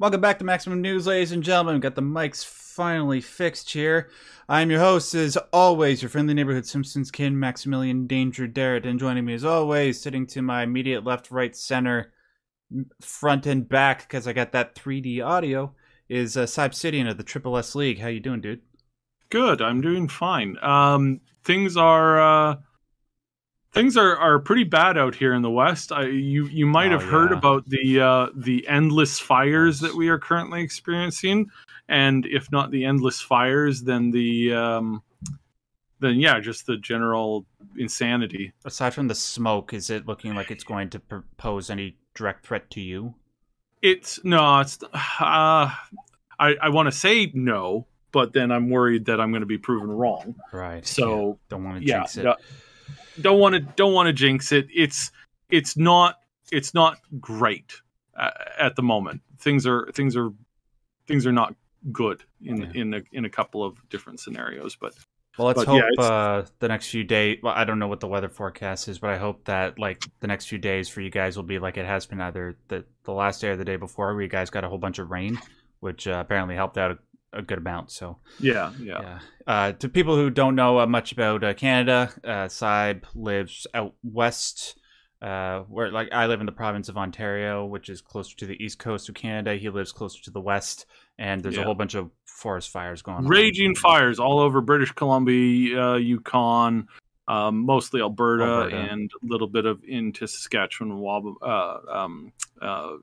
[0.00, 1.74] Welcome back to Maximum News, ladies and gentlemen.
[1.74, 4.08] We've got the mics finally fixed here.
[4.48, 8.86] I'm your host, as always, your friendly neighborhood Simpsons kin, Maximilian Danger Derrat.
[8.86, 12.14] And joining me, as always, sitting to my immediate left, right, center,
[13.02, 15.74] front, and back, because I got that 3D audio,
[16.08, 18.00] is uh, Sybsidian of the Triple S League.
[18.00, 18.62] How you doing, dude?
[19.28, 19.60] Good.
[19.60, 20.56] I'm doing fine.
[20.62, 22.20] Um, things are
[22.52, 22.56] uh,
[23.72, 25.92] things are, are pretty bad out here in the west.
[25.92, 27.38] I, you you might Oh, have heard yeah.
[27.38, 31.50] about the uh, the endless fires that we are currently experiencing,
[31.88, 35.02] and if not the endless fires, then the um,
[36.00, 37.46] then yeah, just the general
[37.76, 38.52] insanity.
[38.64, 41.00] Aside from the smoke, is it looking like it's going to
[41.36, 43.14] pose any direct threat to you?
[43.82, 45.74] It's no, it's uh, I
[46.38, 49.90] I want to say no, but then I'm worried that I'm going to be proven
[49.90, 50.34] wrong.
[50.52, 50.86] Right.
[50.86, 52.24] So don't want to yeah, jinx it.
[52.24, 52.36] no-
[53.20, 54.66] don't want to don't want to jinx it.
[54.74, 55.10] It's
[55.50, 56.16] it's not
[56.52, 57.72] it's not great
[58.16, 59.22] uh, at the moment.
[59.38, 60.30] Things are things are
[61.06, 61.54] things are not
[61.92, 62.70] good in Yeah.
[62.74, 64.76] in a, in a couple of different scenarios.
[64.76, 64.94] But
[65.38, 67.38] Well, let's But, hope yeah, uh, the next few days.
[67.42, 70.26] Well, I don't know what the weather forecast is, but I hope that like the
[70.26, 73.12] next few days for you guys will be like it has been either the the
[73.12, 75.38] last day or the day before, where you guys got a whole bunch of rain,
[75.80, 76.98] which uh, apparently helped out
[77.32, 77.90] a, good amount.
[77.90, 79.18] So yeah, yeah, yeah.
[79.46, 83.94] Uh, to people who don't know uh, much about uh, Canada, uh, Syb lives out
[84.02, 84.76] west.
[85.22, 88.62] Uh, where like I live in the province of Ontario, which is closer to the
[88.62, 89.54] east coast of Canada.
[89.54, 90.86] He lives closer to the west,
[91.18, 93.26] and there's a whole bunch of forest fires going on.
[93.26, 96.88] raging fires all over British Columbia, uh, Yukon.
[97.28, 98.76] Um, mostly Alberta, Alberta.
[98.76, 102.94] and a little bit of into Saskatchewan, Wab- uh, um, uh,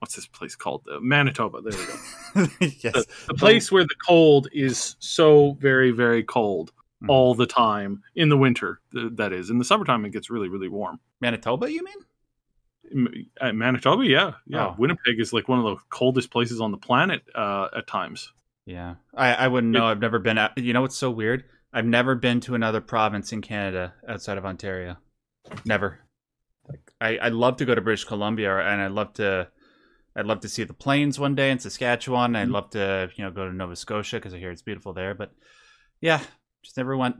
[0.00, 0.82] what's this place called?
[0.92, 1.60] Uh, Manitoba.
[1.62, 2.48] There we go.
[2.82, 3.06] yes.
[3.28, 7.08] the place where the cold is so very very cold Mhm.
[7.08, 10.50] all the time in the winter th- that is in the summertime it gets really
[10.50, 11.94] really warm Manitoba, you mean?
[12.94, 14.74] M- at manitoba yeah yeah Oh.
[14.76, 18.32] winnipeg is like one of the coldest places on the planet uh, at times
[18.66, 19.86] Yeah, I, I wouldn't know.
[19.86, 20.36] I've never been.
[20.38, 21.44] Out, you know what's so weird?
[21.72, 24.96] I've never been to another province in Canada outside of Ontario.
[25.64, 26.00] Never.
[26.68, 29.48] Like I, I'd love to go to British Columbia, and I'd love to.
[30.20, 32.36] I'd love to see the plains one day in Saskatchewan.
[32.36, 32.52] I'd Mhm.
[32.52, 35.14] love to, you know, go to Nova Scotia because I hear it's beautiful there.
[35.14, 35.32] But
[36.00, 36.20] yeah,
[36.62, 37.16] just never went.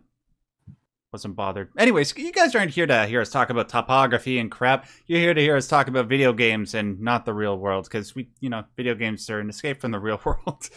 [1.12, 1.70] Wasn't bothered.
[1.76, 4.86] Anyways, you guys aren't here to hear us talk about topography and crap.
[5.08, 8.14] You're here to hear us talk about video games and not the real world because
[8.14, 10.68] we, you know, video games are an escape from the real world.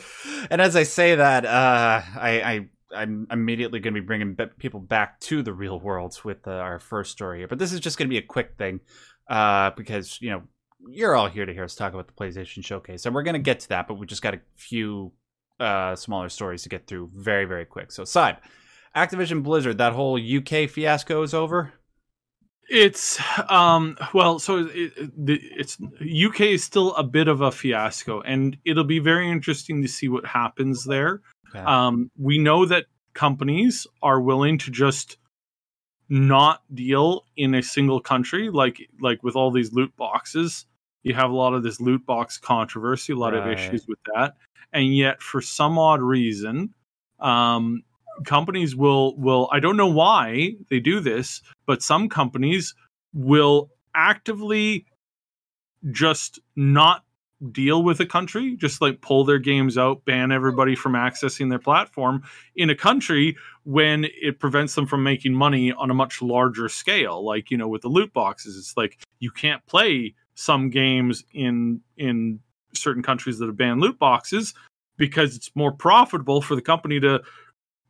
[0.50, 4.80] and as I say that, uh, I, I I'm immediately going to be bringing people
[4.80, 7.48] back to the real world with uh, our first story here.
[7.48, 8.80] But this is just going to be a quick thing
[9.30, 10.44] uh, because you know
[10.90, 13.40] you're all here to hear us talk about the PlayStation Showcase, and we're going to
[13.40, 13.88] get to that.
[13.88, 15.12] But we just got a few
[15.60, 17.92] uh, smaller stories to get through very very quick.
[17.92, 18.38] So, side.
[18.96, 21.74] Activision Blizzard, that whole UK fiasco is over.
[22.70, 25.78] it's um well so it, it, it's
[26.26, 30.08] uk is still a bit of a fiasco and it'll be very interesting to see
[30.08, 31.60] what happens there Okay.
[31.66, 35.18] um, we know that companies are willing to just
[36.10, 40.66] not deal in a single country like like with all these loot boxes
[41.04, 44.36] you have a lot of this loot box controversy a lot of issues with that
[44.72, 46.74] and yet for some odd reason
[47.20, 47.84] um,
[48.26, 52.74] companies will will i don't know why they do this but some companies
[53.14, 54.86] will actively
[55.92, 57.04] just not
[57.52, 61.60] deal with a country, just like pull their games out, ban everybody from accessing their
[61.60, 62.24] platform
[62.56, 67.24] in a country when it prevents them from making money on a much larger scale.
[67.24, 71.82] Like, you know, with the loot boxes, it's like you can't play some games in
[71.98, 72.40] in
[72.74, 74.54] certain countries that have banned loot boxes
[74.98, 77.22] because it's more profitable for the company to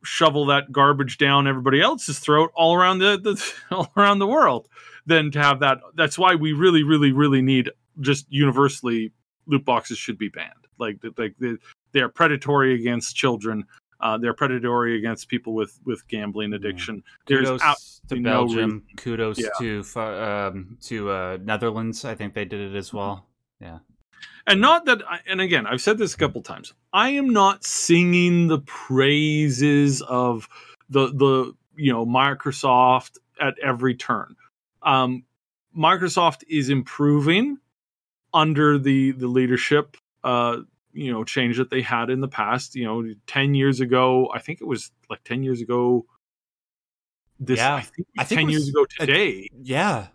[0.02, 4.68] shovel that garbage down everybody else's throat all around the, the all around the world
[5.06, 9.12] than to have that that's why we really really really need just universally
[9.46, 10.52] loot boxes should be banned.
[10.78, 11.54] Like like they,
[11.92, 13.64] they are predatory against children.
[14.04, 17.02] Uh, they're predatory against people with with gambling addiction.
[17.26, 18.84] There's Kudos to absolutely no Belgium.
[18.98, 19.48] Kudos Yeah.
[19.58, 22.04] to um, to uh, Netherlands.
[22.04, 23.26] I think they did it as well.
[23.60, 23.78] Yeah.
[24.46, 27.64] And not that I, and again i've said this a couple times i am not
[27.64, 30.48] singing the praises of
[30.90, 34.36] the the you know microsoft at every turn
[34.82, 35.24] um
[35.76, 37.56] microsoft is improving
[38.34, 40.58] under the the leadership uh
[40.94, 44.38] you know change that they had in the past you know 10 years ago i
[44.38, 46.06] think it was like 10 years ago
[47.40, 47.74] this Yeah.
[47.74, 50.06] i think, I think it 10 years ago today Yeah.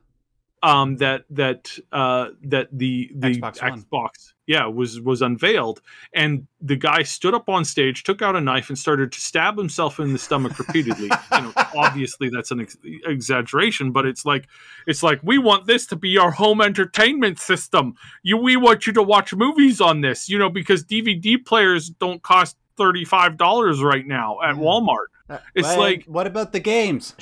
[0.61, 4.09] Um, that that uh, that the the Xbox Xbox
[4.45, 5.81] yeah was was unveiled,
[6.13, 9.57] and the guy stood up on stage, took out a knife, and started to stab
[9.57, 11.09] himself in the stomach repeatedly.
[11.33, 14.47] you know, obviously that's an ex- exaggeration, but it's like
[14.87, 17.93] it's like we want this to be our home entertainment system.
[18.23, 22.21] You we want you to watch movies on this, you know, because DVD players don't
[22.21, 24.61] cost thirty five dollars right now at Yeah.
[24.61, 25.07] Walmart.
[25.55, 27.13] It's Well, like- what about the games?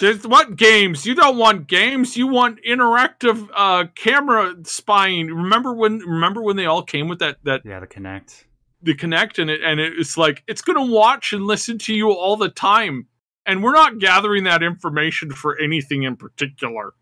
[0.00, 1.06] There's what games?
[1.06, 2.16] You don't want games.
[2.16, 5.26] You want interactive uh, camera spying.
[5.28, 5.98] Remember when?
[5.98, 8.44] Remember when they all came with that that yeah, the Kinect.
[8.82, 12.36] the Kinect and it and it's like it's gonna watch and listen to you all
[12.36, 13.06] the time.
[13.46, 16.92] And we're not gathering that information for anything in particular.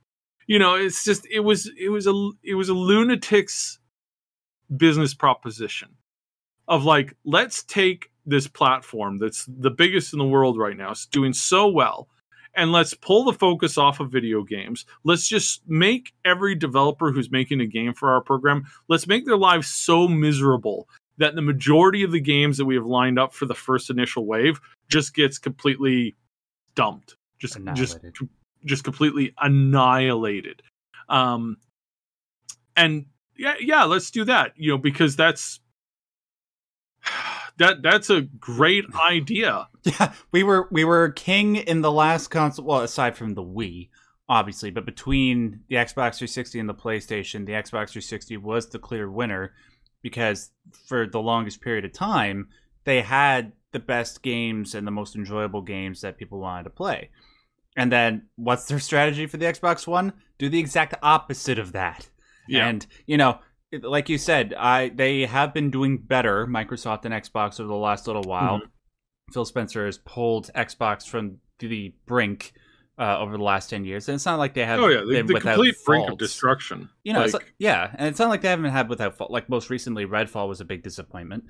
[0.46, 3.78] You know, it's just it was it was a it was a lunatic's
[4.74, 5.90] business proposition
[6.68, 10.90] of like let's take this platform that's the biggest in the world right now.
[10.90, 12.08] It's doing so well
[12.56, 14.86] and let's pull the focus off of video games.
[15.04, 19.36] Let's just make every developer who's making a game for our program, let's make their
[19.36, 20.88] lives so miserable
[21.18, 24.26] that the majority of the games that we have lined up for the first initial
[24.26, 26.14] wave just gets completely
[26.74, 27.16] dumped.
[27.38, 27.98] Just just
[28.64, 30.62] just completely annihilated.
[31.08, 31.58] Um
[32.76, 33.06] and
[33.36, 34.52] yeah, yeah, let's do that.
[34.56, 35.60] You know, because that's
[37.58, 39.68] that that's a great idea.
[39.86, 42.64] Yeah, we were we were king in the last console.
[42.64, 43.88] Well, aside from the Wii,
[44.28, 49.08] obviously, but between the Xbox 360 and the PlayStation, the Xbox 360 was the clear
[49.08, 49.52] winner
[50.02, 50.50] because
[50.88, 52.48] for the longest period of time,
[52.82, 57.10] they had the best games and the most enjoyable games that people wanted to play.
[57.76, 60.14] And then, what's their strategy for the Xbox One?
[60.38, 62.08] Do the exact opposite of that.
[62.48, 62.66] Yeah.
[62.66, 63.38] And you know,
[63.82, 68.06] like you said, I they have been doing better, Microsoft and Xbox over the last
[68.06, 68.60] little while.
[69.32, 72.52] Phil Spencer has pulled Xbox from the brink
[72.98, 75.06] uh, over the last ten years, and it's not like they have oh yeah, the,
[75.22, 76.88] been the complete brink of destruction.
[77.04, 79.30] You know, Like- like, yeah, and it's not like they haven't had without fault.
[79.30, 81.44] Like most recently, Redfall was a big disappointment,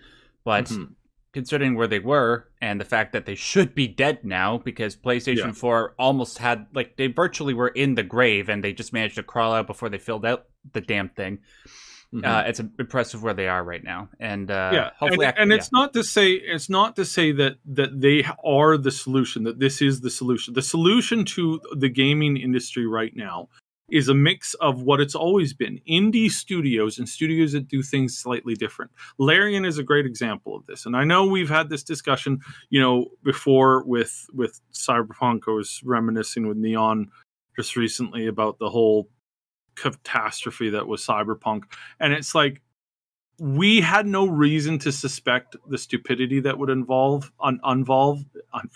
[0.44, 0.94] but Mhm.
[1.32, 5.46] considering where they were and the fact that they should be dead now because PlayStation
[5.48, 5.52] Yeah.
[5.52, 9.22] 4 almost had like they virtually were in the grave and they just managed to
[9.22, 11.40] crawl out before they filled out the damn thing.
[12.16, 12.24] Mhm.
[12.24, 15.56] Uh, it's impressive where they are right now, and uh, yeah, and, I- and yeah.
[15.56, 19.44] it's not to say it's not to say that that they are the solution.
[19.44, 20.54] That this is the solution.
[20.54, 23.48] The solution to the gaming industry right now
[23.90, 28.16] is a mix of what it's always been: indie studios and studios that do things
[28.16, 28.92] slightly different.
[29.18, 32.40] Larian is a great example of this, and I know we've had this discussion,
[32.70, 35.42] you know, before with with Cyberpunk.
[35.48, 37.10] I was reminiscing with Neon
[37.56, 39.08] just recently about the whole
[39.76, 41.64] catastrophe that was Cyberpunk,
[42.00, 42.62] and it's like
[43.38, 48.24] we had no reason to suspect the stupidity that would involve un, unvolve
[48.54, 48.70] un,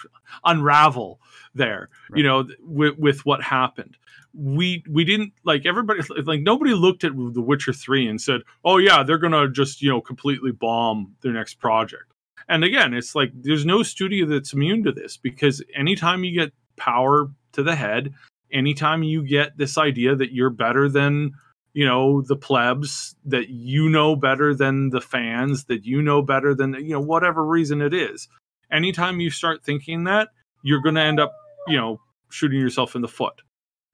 [0.44, 1.18] unravel
[1.54, 3.96] there you know th- with, with what happened.
[4.32, 8.76] We we didn't like everybody like nobody looked at the witcher 3 and said oh
[8.78, 12.12] yeah they're gonna just you know completely bomb their next project.
[12.48, 16.52] And again it's like there's no studio that's immune to this because anytime you get
[16.76, 18.14] power to the head
[18.52, 21.32] anytime you get this idea that you're better than
[21.72, 26.54] you know the plebs that you know better than the fans that you know better
[26.54, 28.28] than you know whatever reason it is
[28.72, 30.28] anytime you start thinking that
[30.62, 31.32] you're going to end up
[31.68, 32.00] you know
[32.30, 33.42] shooting yourself in the foot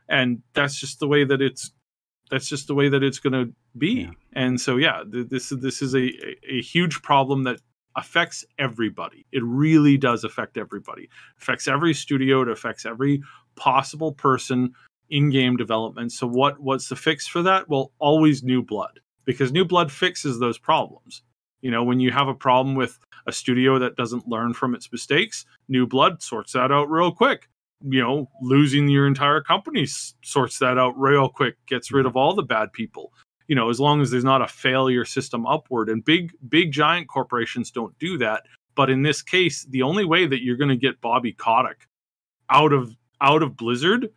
[0.09, 1.71] and that's just the way that it's
[2.31, 4.11] that's just the way that it's going to be Yeah.
[4.33, 6.11] and so yeah th- this is this is a
[6.51, 7.61] a huge problem that
[7.97, 11.11] affects everybody it really does affect everybody it
[11.41, 13.23] affects every studio it affects every
[13.57, 14.73] possible person
[15.11, 16.13] in game development.
[16.13, 17.69] So what what's the fix for that?
[17.69, 21.23] Well, always new blood because new blood fixes those problems.
[21.63, 24.91] You know, when you have a problem with a studio that doesn't learn from its
[24.93, 27.49] mistakes, new blood sorts that out real quick.
[27.83, 29.87] You know, losing your entire company
[30.23, 33.13] sorts that out real quick, gets rid of all the bad people.
[33.49, 37.09] You know, as long as there's not a failure system upward and big big giant
[37.09, 38.45] corporations don't do that.
[38.75, 41.89] But in this case, the only way that you're going to get Bobby Kotick
[42.51, 44.11] out of out of Blizzard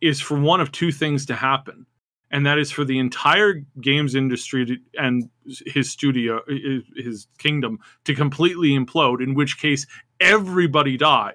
[0.00, 1.86] is for one of two things to happen
[2.34, 5.30] and that is for the entire games industry to, and
[5.66, 9.86] his studio his, his kingdom to completely implode in which case
[10.24, 11.32] everybody die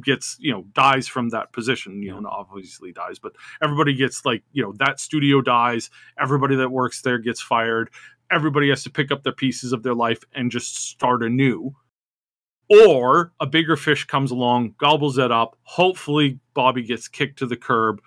[0.00, 3.32] gets you know dies from that position you know obviously dies but
[3.62, 7.90] everybody gets like you know that studio dies everybody that works there gets fired
[8.30, 11.74] everybody has to pick up their pieces of their life and just start anew
[12.68, 15.56] or a bigger fish comes along, gobbles it up.
[15.62, 18.00] Hopefully, Bobby gets kicked to the curb.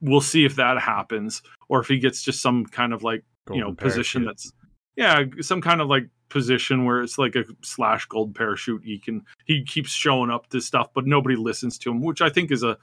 [0.00, 3.60] We'll see if that happens, or if he gets just some kind of like you
[3.60, 4.36] know Golden position parachute.
[4.36, 4.52] that's
[4.96, 8.82] yeah, some kind of like position where it's like a slash gold parachute.
[8.84, 12.30] He can he keeps showing up to stuff, but nobody listens to him, which I
[12.30, 12.78] think is a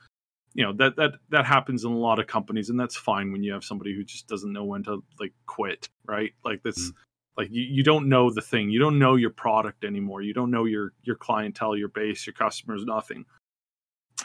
[0.54, 3.44] you know that that that happens in a lot of companies, and that's fine when
[3.44, 6.34] you have somebody who just doesn't know when to like quit, right?
[6.46, 6.90] Like that's.
[6.90, 6.94] Mm.
[7.40, 10.24] Like you, you don't know the thing, you don't know your product anymore.
[10.24, 13.26] You don't know your your clientele, your base, your customers, nothing.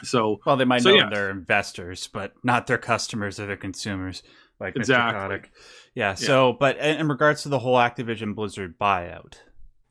[0.01, 1.09] So Well, they might So, know yeah.
[1.11, 4.23] their investors, but not their customers or their consumers,
[4.63, 5.19] like Exactly.
[5.19, 5.27] Mr.
[5.27, 5.51] Kotick.
[5.93, 6.15] Yeah.
[6.15, 9.35] So, but in regards to the whole Activision Blizzard buyout,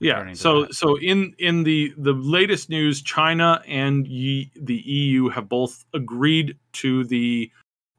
[0.00, 0.74] yeah so that.
[0.74, 6.58] so in in the the latest news china and ye, the eu have both agreed
[6.72, 7.48] to the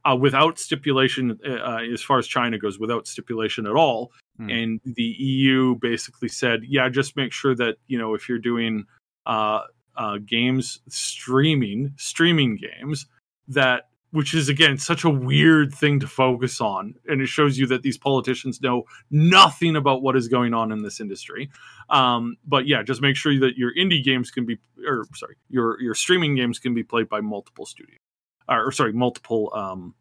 [0.03, 4.49] uh, without stipulation uh, as far as china goes without stipulation at all Hmm.
[4.49, 8.83] and the eu basically said yeah just make sure that you know if you're doing
[9.27, 9.61] uh,
[9.95, 13.05] uh, games streaming streaming games
[13.47, 16.93] that which is again such a weird thing to focus on.
[17.07, 20.83] And it shows you that these politicians know nothing about what is going on in
[20.83, 21.49] this industry.
[21.89, 25.81] Um, but yeah just make sure that your indie games can be or sorry your
[25.81, 27.99] your streaming games can be played by multiple studios
[28.47, 29.95] or, or sorry multiple um,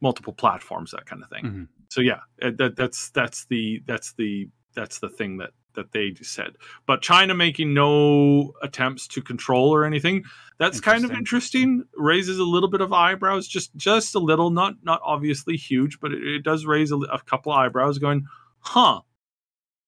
[0.00, 1.44] multiple platforms that kind of thing.
[1.44, 1.68] Mhm.
[1.88, 6.14] so yeah uh, that that's that's the that's the that's the thing that that they
[6.22, 6.56] said.
[6.86, 10.24] But china making no attempts to control or anything
[10.58, 11.84] that's kind of interesting.
[11.96, 16.12] raises a little bit of eyebrows just just a little not not obviously huge but
[16.12, 18.26] it, it does raise a, a couple eyebrows going
[18.60, 19.00] huh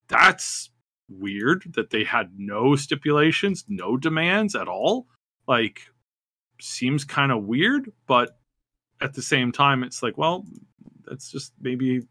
[0.09, 0.71] that's
[1.09, 5.07] weird that they had no stipulations no demands at all.
[5.47, 5.83] Like
[6.61, 8.39] seems kind of weird but
[9.01, 10.47] at the same time it's like well
[11.05, 12.03] that's just maybe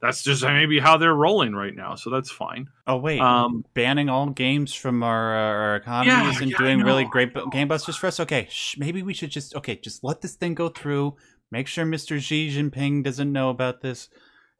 [0.00, 4.08] that's just maybe how they're rolling right now so that's fine oh wait, um banning
[4.08, 8.06] all games from our our economies Yeah, and yeah, doing really great game busters for
[8.06, 8.20] us.
[8.20, 11.16] Okay, shh, maybe we should just okay, just let this thing go through.
[11.50, 12.20] Make sure Mr.
[12.20, 14.08] Xi Jinping doesn't know about this.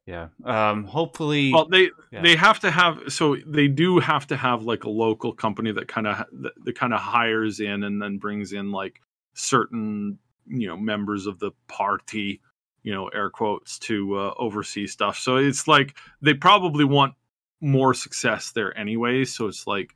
[0.06, 0.28] Yeah.
[0.44, 0.84] Um.
[0.84, 1.52] Hopefully.
[1.52, 2.22] well they Yeah.
[2.22, 5.88] they have to have so they do have to have like a local company that
[5.88, 9.00] kind of that, that kind of hires in and then brings in like
[9.34, 12.40] certain you know members of the party
[12.86, 17.14] you know air quotes to uh, oversee stuff so it's like they probably want
[17.60, 19.92] more success there anyway so it's like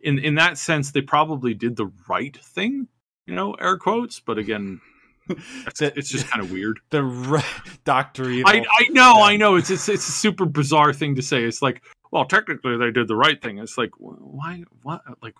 [0.00, 2.88] in in that sense they probably did the right thing
[3.26, 4.80] you know air quotes but again
[5.28, 7.44] it's, it's just kind of weird the right
[7.84, 8.50] Doctor Evil.
[8.50, 9.24] I, I know, Yeah.
[9.24, 9.56] I know.
[9.56, 11.44] It's, it's it's a super bizarre thing to say.
[11.44, 13.56] It's like, well, technically they did the right thing.
[13.56, 15.34] It's like, why, what, like,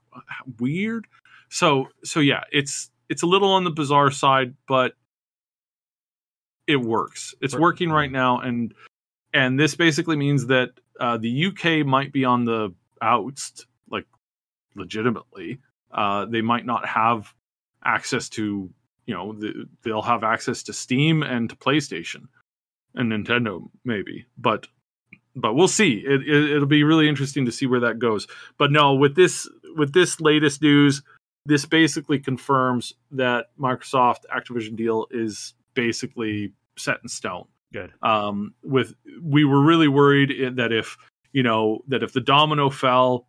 [0.58, 1.06] weird.
[1.50, 4.94] So so yeah, it's it's a little on the bizarre side, but
[6.66, 7.34] it works.
[7.40, 8.74] It's working right now, and
[9.32, 14.06] and this basically means that uh, the UK might be on the outs, like
[14.74, 15.58] legitimately.
[15.92, 17.32] Uh, they might not have
[17.84, 18.70] access to,
[19.06, 22.28] you know, the, they'll have access to Steam and to PlayStation
[22.94, 24.66] and Nintendo maybe, but
[25.36, 25.94] but we'll see.
[25.98, 28.26] It, it it'll be really interesting to see where that goes.
[28.56, 31.02] But no, with this with this latest news,
[31.46, 37.46] this basically confirms that Microsoft Activision deal is basically set in stone.
[37.72, 37.92] Good.
[38.02, 40.96] Um, with we were really worried that if
[41.32, 43.26] you know that if the domino fell,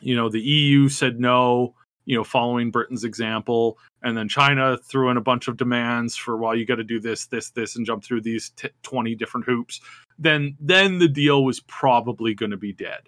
[0.00, 1.74] you know the EU said no,
[2.06, 6.36] you know following Britain's example, and then China threw in a bunch of demands for
[6.36, 9.46] well you got to do this this this and jump through these t- 20 different
[9.46, 9.80] hoops
[10.18, 13.00] then then the deal was probably going to be dead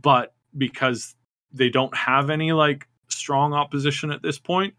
[0.00, 1.14] but because
[1.52, 4.74] they don't have any like strong opposition at this point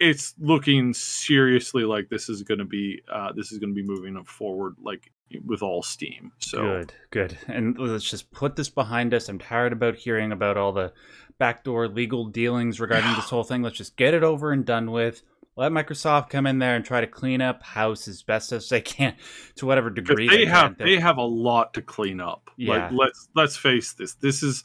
[0.00, 3.86] it's looking seriously like this is going to be uh this is going to be
[3.86, 5.12] moving forward like
[5.44, 7.38] with all steam so Good, good.
[7.46, 9.28] And let's just put this behind us.
[9.28, 10.92] I'm tired about hearing about all the
[11.38, 13.62] backdoor legal dealings regarding this whole thing.
[13.62, 15.22] Let's just get it over and done with.
[15.56, 18.80] Let Microsoft come in there and try to clean up house as best as they
[18.80, 19.14] can
[19.56, 20.48] to whatever degree they can.
[20.48, 22.50] have they have a lot to clean up.
[22.56, 22.88] Yeah.
[22.88, 24.14] Like let's let's face this.
[24.14, 24.64] This is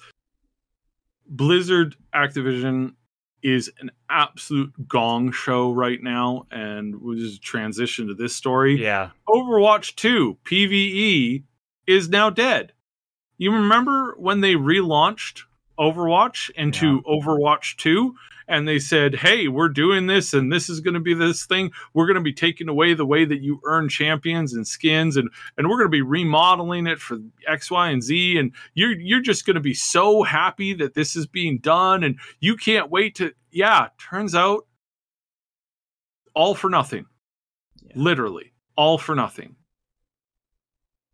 [1.28, 2.94] Blizzard Activision
[3.46, 8.82] is an absolute gong show right now, and we'll just transition to this story.
[8.82, 9.12] yeah.
[9.30, 11.44] Overwatch 2 PvE
[11.86, 12.74] is now dead.
[13.38, 15.44] You remember when they relaunched
[15.80, 18.16] Overwatch into Overwatch 2
[18.48, 21.72] and they said, "Hey, we're doing this and this is going to be this thing.
[21.94, 25.30] We're going to be taking away the way that you earn champions and skins and
[25.58, 27.18] and we're going to be remodeling it for
[27.48, 31.16] X, Y, and Z and you're you're just going to be so happy that this
[31.16, 34.68] is being done and you can't wait to yeah, turns out
[36.36, 37.06] all for nothing.
[37.82, 37.94] Yeah.
[37.96, 39.56] Literally, all for nothing.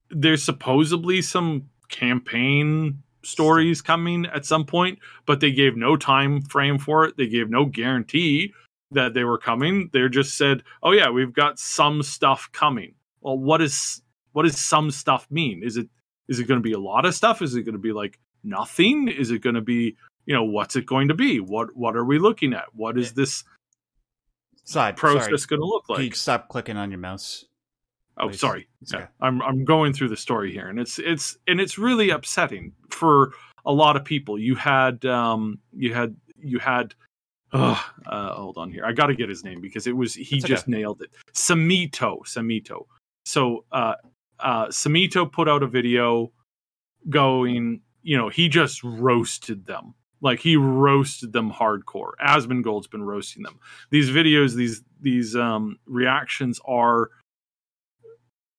[0.10, 6.78] There's supposedly some campaign stories coming at some point, but they gave no time frame
[6.78, 7.18] for it.
[7.18, 8.54] They gave no guarantee
[8.92, 9.90] that they were coming.
[9.94, 14.02] They just said, "Oh yeah, we've got some stuff coming." Well, what is
[14.34, 15.64] what does some stuff mean?
[15.64, 15.88] Is it
[16.28, 17.42] is it going to be a lot of stuff?
[17.42, 19.08] Is it going to be like nothing?
[19.08, 21.40] Is it going to be you know what's it going to be?
[21.40, 22.66] What what are we looking at?
[22.74, 23.44] What is this?
[24.64, 25.98] Side process going to look like?
[25.98, 27.46] Can you stop clicking on your mouse?
[28.22, 28.40] Oh, please?
[28.40, 28.68] sorry.
[28.82, 29.08] It's Yeah, okay.
[29.22, 33.34] I'm I'm going through the story here, and it's it's and it's really upsetting for
[33.66, 34.40] a lot of people.
[34.40, 36.94] You had um you had you had.
[37.54, 38.86] Uh, uh, hold on here.
[38.86, 40.48] I got to get his name because it was he okay.
[40.48, 41.10] just nailed it.
[41.34, 42.86] Samito, Samito.
[43.26, 43.96] So uh,
[44.40, 46.32] uh, Samito put out a video
[47.10, 49.96] going, you know, he just roasted them.
[50.22, 52.12] Like he roasted them hardcore.
[52.24, 53.60] Asmongold's been roasting them.
[53.90, 57.10] These videos, these these um, reactions are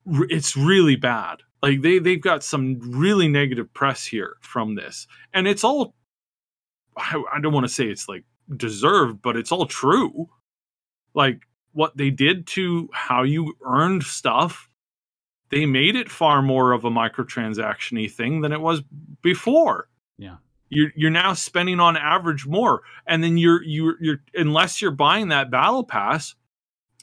[0.07, 1.39] it's really bad.
[1.63, 5.95] Like they they've got some really negative press here from this, and it's all.
[6.97, 8.25] I, I don't want to say it's like
[8.57, 10.29] deserved, but it's all true.
[11.15, 11.43] Like
[11.73, 14.69] what they did to how you earned stuff,
[15.51, 18.83] they made it far more of a microtransaction-y thing than it was
[19.23, 19.89] before.
[20.19, 20.37] Yeah.
[20.69, 25.29] You're you're now spending on average more, and then you're you're you're unless you're buying
[25.29, 26.35] that battle pass,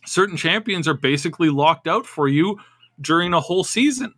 [0.06, 2.60] certain champions are basically locked out for you
[3.02, 4.14] during a whole season.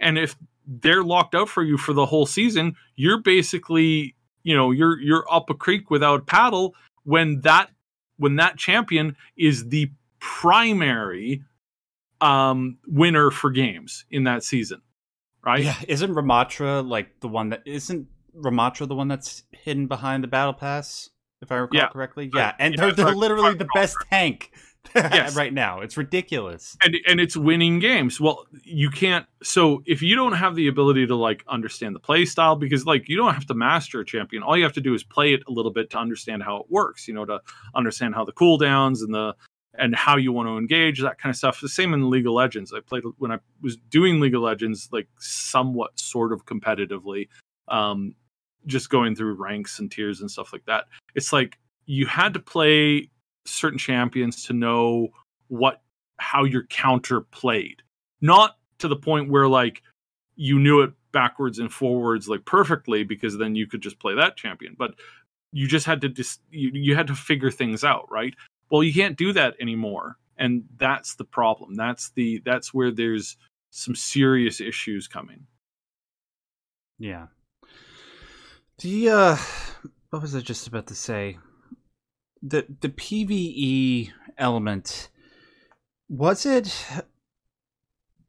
[0.00, 0.36] And if
[0.66, 5.24] they're locked out for you for the whole season, you're basically, you know, you're you're
[5.30, 6.74] up a creek without paddle
[7.04, 7.70] when that
[8.16, 11.42] when that champion is the primary
[12.20, 14.80] um winner for games in that season.
[15.44, 15.64] Right?
[15.64, 20.28] Yeah, isn't Ramatra like the one that isn't Ramatra the one that's hidden behind the
[20.28, 21.10] battle pass?
[21.42, 21.88] If I recall Yeah.
[21.88, 22.40] correctly, Right.
[22.40, 24.50] yeah, and Yeah, they're, they're literally the best tank
[24.94, 25.34] Yes.
[25.36, 25.80] right now.
[25.80, 26.76] It's ridiculous.
[26.82, 28.20] and and it's winning games.
[28.20, 29.26] Well, you can't.
[29.42, 33.08] So if you don't have the ability to like understand the play style, because like
[33.08, 35.42] you don't have to master a champion, all you have to do is play it
[35.48, 37.08] a little bit to understand how it works.
[37.08, 37.40] You know, to
[37.74, 39.34] understand how the cooldowns and the
[39.76, 41.60] and how you want to engage that kind of stuff.
[41.60, 42.72] The same in League of Legends.
[42.72, 47.28] I played when I was doing League of Legends, like somewhat sort of competitively,
[47.68, 48.14] um,
[48.66, 50.84] just going through ranks and tiers and stuff like that.
[51.14, 53.10] It's like you had to play
[53.46, 55.08] certain champions to know
[55.48, 55.82] what
[56.18, 57.82] how your counter played
[58.20, 59.82] not to the point where like
[60.36, 64.36] you knew it backwards and forwards like perfectly because then you could just play that
[64.36, 64.94] champion but
[65.52, 68.34] you just had to dis- you, you had to figure things out right
[68.70, 73.36] well you can't do that anymore and that's the problem that's the that's where there's
[73.70, 75.46] some serious issues coming
[76.98, 77.26] Yeah.
[78.78, 79.36] The uh
[80.10, 81.38] what was I just about to say?
[82.46, 85.08] The the PvE element
[86.08, 86.86] was it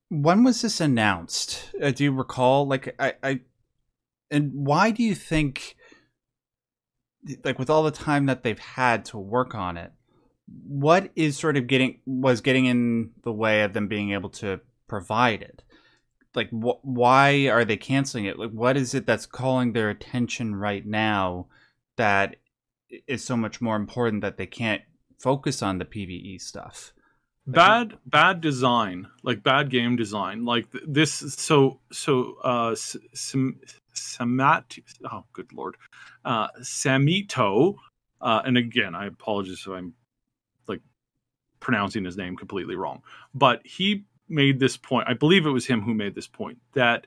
[0.09, 1.71] when was this announced?
[1.81, 2.65] Uh, do you recall?
[2.67, 3.39] Like I I
[4.31, 5.75] and why do you think
[7.43, 9.91] like with all the time that they've had to work on it
[10.67, 14.59] what is sort of getting was getting in the way of them being able to
[14.87, 15.63] provide it?
[16.33, 18.37] Like wh- why are they canceling it?
[18.37, 21.47] Like what is it that's calling their attention right now
[21.97, 22.35] that
[23.07, 24.81] is so much more important that they can't
[25.19, 26.93] focus on the pve stuff.
[27.47, 33.59] Bad bad design like bad game design like th- this so so uh S- Sam,
[33.93, 34.79] samat
[35.11, 35.75] oh good lord.
[36.23, 37.75] Uh samito
[38.21, 39.93] uh and again i apologize if i'm
[40.67, 40.81] like
[41.59, 43.01] pronouncing his name completely wrong
[43.33, 47.05] but he made this point i believe it was him who made this point that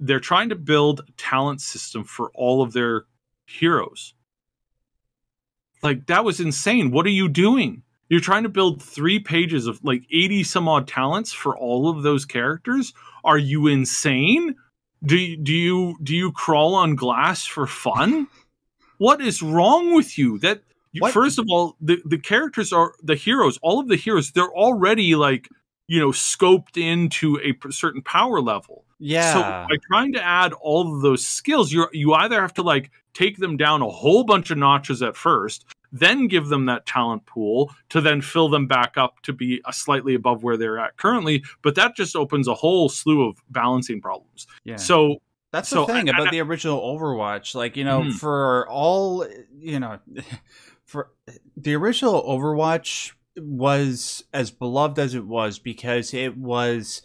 [0.00, 3.04] they're trying to build a talent system for all of their
[3.46, 4.14] heroes
[5.84, 6.90] like that was insane.
[6.90, 7.82] What are you doing?
[8.08, 12.02] You're trying to build three pages of like 80 some odd talents for all of
[12.02, 12.92] those characters?
[13.24, 14.56] Are you insane?
[15.04, 18.26] Do you, do you do you crawl on glass for fun?
[18.98, 20.38] What is wrong with you?
[20.38, 24.30] That you, first of all the the characters are the heroes all of the heroes
[24.30, 25.48] they're already like
[25.88, 30.94] you know scoped into a certain power level yeah so by trying to add all
[30.94, 34.50] of those skills, you you either have to like take them down a whole bunch
[34.50, 38.96] of notches at first, then give them that talent pool to then fill them back
[38.96, 41.44] up to be a slightly above where they're at currently.
[41.62, 44.46] But that just opens a whole slew of balancing problems.
[44.64, 45.18] yeah So
[45.52, 47.54] That's So, the thing and- about and- the original Overwatch.
[47.54, 48.14] Like, you know, Mhm.
[48.14, 49.24] for all,
[49.56, 50.00] you know,
[50.84, 51.12] for
[51.56, 57.02] the original Overwatch was as beloved as it was because it was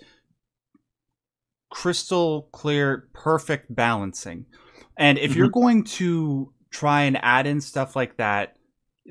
[1.70, 4.46] crystal clear, perfect balancing.
[4.98, 8.58] And if you're going to try and add in stuff like that,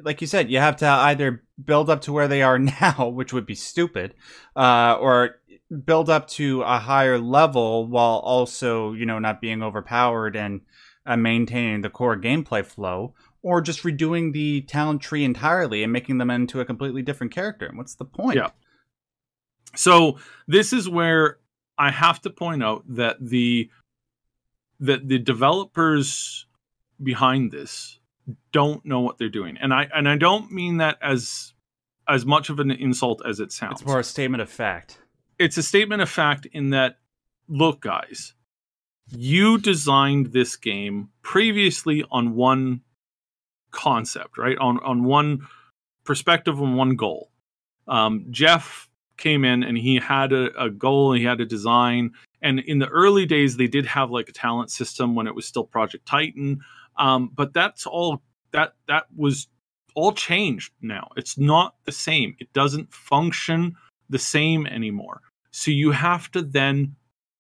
[0.02, 3.32] like you said, you have to either build up to where they are now, which
[3.32, 4.14] would be stupid,
[4.54, 5.36] uh, or
[5.84, 10.60] build up to a higher level while also, you know, not being overpowered and
[11.06, 16.18] uh, maintaining the core gameplay flow, or just redoing the talent tree entirely and making
[16.18, 17.66] them into a completely different character.
[17.66, 18.36] And What's the point?
[18.36, 18.50] Yeah.
[19.74, 21.38] So this is where
[21.78, 23.70] I have to point out that the
[24.80, 26.46] that the developers
[27.02, 27.98] behind this
[28.52, 29.56] don't know what they're doing.
[29.58, 31.54] And I and I don't mean that as
[32.08, 33.80] as much of an insult as it sounds.
[33.80, 34.98] It's more a statement of fact.
[35.38, 36.98] It's a statement of fact in that,
[37.48, 38.34] look, guys,
[39.06, 42.80] you designed this game previously on one
[43.70, 44.58] concept, right?
[44.58, 45.46] On on one
[46.04, 47.30] perspective, and one goal.
[47.86, 48.87] Um, Jeff
[49.18, 52.88] came in and he had a, a goal, he had a design, and in the
[52.88, 56.60] early days, they did have like a talent system when it was still Project Titan.
[56.96, 59.48] Um, but that's all that that was
[59.94, 61.10] all changed now.
[61.16, 62.36] It's not the same.
[62.38, 63.74] It doesn't function
[64.08, 65.20] the same anymore.
[65.50, 66.94] So you have to then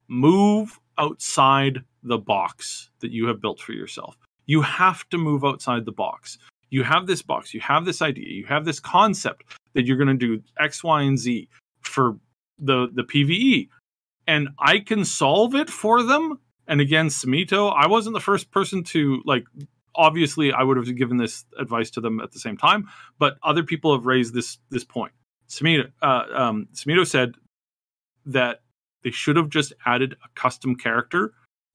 [0.08, 4.16] move outside the box that you have built for yourself.
[4.46, 6.38] You have to move outside the box.
[6.70, 10.18] You have this box, you have this idea, you have this concept that you're going
[10.18, 11.48] to do X, Y, and Z
[11.88, 12.18] for
[12.58, 13.68] the the PVE
[14.28, 16.38] and I can solve it for them.
[16.68, 19.44] And again, Samito, I wasn't the first person to like.
[19.94, 23.64] Obviously, I would have given this advice to them at the same time, but other
[23.64, 25.12] people have raised this this point.
[25.48, 27.34] Samito, uh, um, Samito said
[28.26, 28.60] that
[29.02, 31.32] they should have just added a custom character,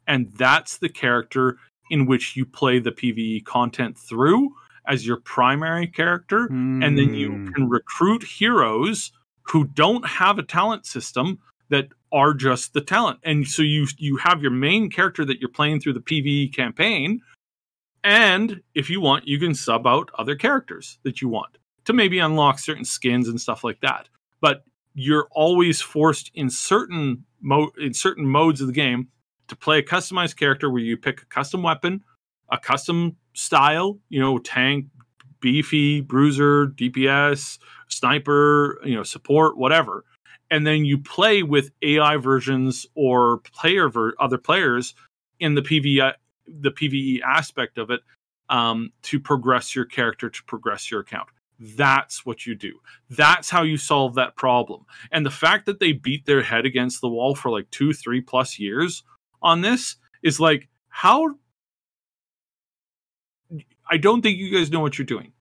[0.08, 1.58] and that's the character
[1.90, 4.52] in which you play the PVE content through
[4.88, 6.86] as your primary character, mm.
[6.86, 7.48] and then you hmm.
[7.50, 9.12] can recruit heroes
[9.44, 13.20] who don't have a talent system that are just the talent.
[13.24, 17.22] And so you you have your main character that you're playing through the PvE campaign,
[18.04, 22.20] and if you want, you can sub out other characters that you want to maybe
[22.20, 24.08] unlock certain skins and stuff like that.
[24.42, 29.08] But you're always forced in certain mo- in certain modes of the game
[29.48, 32.04] to play a customized character where you pick a custom weapon,
[32.50, 34.86] a custom style, you know, tank,
[35.40, 37.58] beefy, bruiser, DPS,
[37.94, 40.06] sniper, you know, support, whatever
[40.54, 44.94] and then you play with AI versions or player ver- other players
[45.40, 46.14] in the PvE
[46.46, 48.02] the PVE aspect of it
[48.50, 51.30] um, to progress your character to progress your account.
[51.58, 52.74] That's what you do.
[53.10, 54.86] That's how you solve that problem.
[55.12, 58.22] And the fact that they beat their head against the wall for like two, three
[58.22, 59.04] plus years
[59.42, 61.36] on this is like how.
[63.90, 65.32] I don't think you guys know what you're doing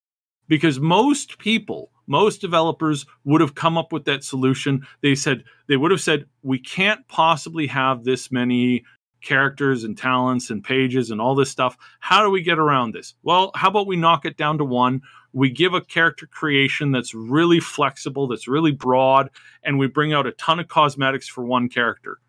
[0.47, 4.85] because most people most developers would have come up with that solution.
[5.01, 8.83] They said they would have said we can't possibly have this many
[9.21, 11.77] characters and talents and pages and all this stuff.
[11.99, 13.15] How do we get around this?
[13.23, 15.01] Well, how about we knock it down to one?
[15.31, 19.29] We give a character creation that's really flexible, that's really broad,
[19.63, 22.19] and we bring out a ton of cosmetics for one character.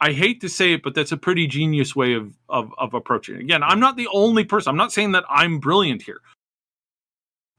[0.00, 3.36] I hate to say it, but that's a pretty genius way of, of, of approaching
[3.36, 3.40] it.
[3.40, 4.70] Again, I'm not the only person.
[4.70, 6.20] I'm not saying that I'm brilliant here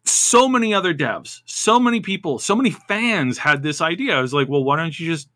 [0.10, 4.16] so many other devs, so many people, so many fans had this idea.
[4.16, 5.30] I was like, well, why don't you just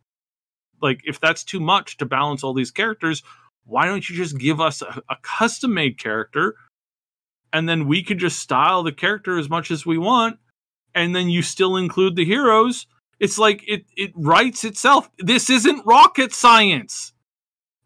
[0.82, 3.24] like if that's too much to balance all these characters,
[3.66, 6.56] why don't you just give us a, a custom made character
[7.54, 10.40] and then we could just style the character as much as we want
[10.96, 12.88] and then you still include the heroes.
[13.20, 15.10] It's like it it writes itself.
[15.20, 17.14] This isn't rocket science.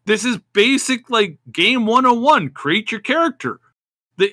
[0.06, 2.50] This is basic like game 101.
[2.50, 3.60] Create your character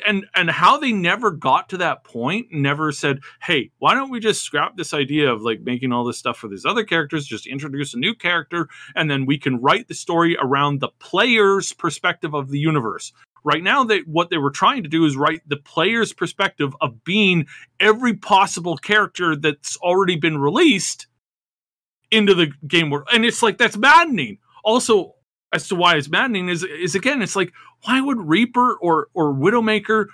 [0.06, 4.20] and and how they never got to that point never said hey why don't we
[4.20, 7.46] just scrap this idea of like making all this stuff for these other characters just
[7.46, 12.34] introduce a new character and then we can write the story around the player's perspective
[12.34, 13.14] of the universe.
[13.44, 17.04] Right now they what they were trying to do is write the player's perspective of
[17.04, 17.48] being
[17.80, 21.08] every possible character that's already been released
[22.10, 23.08] into the game world.
[23.12, 24.38] And it's like that's maddening.
[24.64, 25.16] Also
[25.54, 29.34] as to why it's maddening is is again it's like why would Reaper or or
[29.34, 30.08] Widowmaker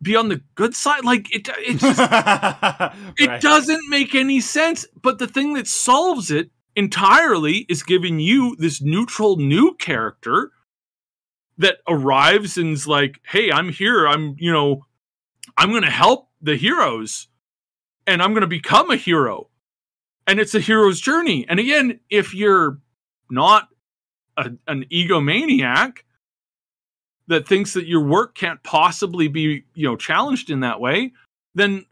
[0.00, 1.04] be on the good side?
[1.04, 2.92] Like it it just, right.
[3.16, 4.86] it doesn't make any sense.
[5.00, 10.52] But the thing that solves it entirely is giving you this neutral new character
[11.56, 14.06] that arrives and's like, "Hey, I'm here.
[14.06, 14.86] I'm, you know,
[15.56, 17.28] I'm going to help the heroes
[18.06, 19.50] and I'm going to become a hero."
[20.26, 21.46] And it's a hero's journey.
[21.48, 22.78] And again, if you're
[23.30, 23.68] not
[24.38, 25.98] a, an egomaniac
[27.26, 31.12] that thinks that your work can't possibly be you know challenged in that way
[31.54, 31.84] then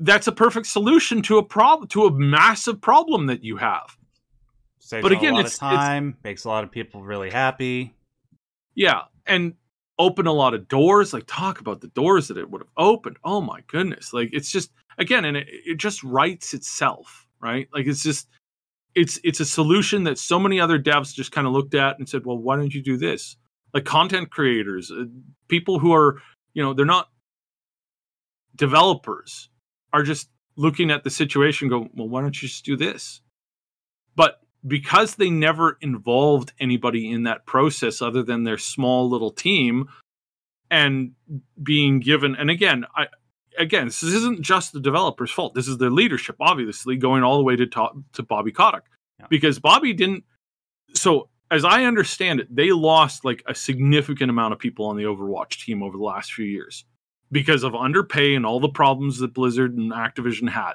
[0.00, 3.96] that's a perfect solution to a problem to a massive problem that you have.
[4.78, 7.94] Saves but again it's time it's, makes a lot of people really happy.
[8.74, 9.54] Yeah and
[9.98, 13.16] open a lot of doors like talk about the doors that it would have opened.
[13.24, 14.12] Oh my goodness.
[14.12, 17.68] Like it's just again and it, it just writes itself right?
[17.72, 18.28] Like it's just
[18.94, 22.08] it's it's a solution that so many other devs just kind of looked at and
[22.08, 23.36] said well why don't you do this
[23.72, 25.04] like content creators, uh,
[25.48, 26.20] people who are,
[26.54, 27.08] you know, they're not
[28.56, 29.48] developers,
[29.92, 33.20] are just looking at the situation go, well, why don't you just do this?
[34.16, 39.88] But because they never involved anybody in that process other than their small little team
[40.70, 41.12] and
[41.62, 43.06] being given, and again, I,
[43.58, 45.54] again, this isn't just the developer's fault.
[45.54, 48.84] This is their leadership, obviously, going all the way to to, to Bobby Kotick,
[49.18, 49.26] Yeah.
[49.28, 50.24] because Bobby didn't.
[50.94, 55.04] So as I understand it, they lost like a significant amount of people on the
[55.04, 56.84] Overwatch team over the last few years
[57.32, 60.74] because of underpay and all the problems that Blizzard and Activision had.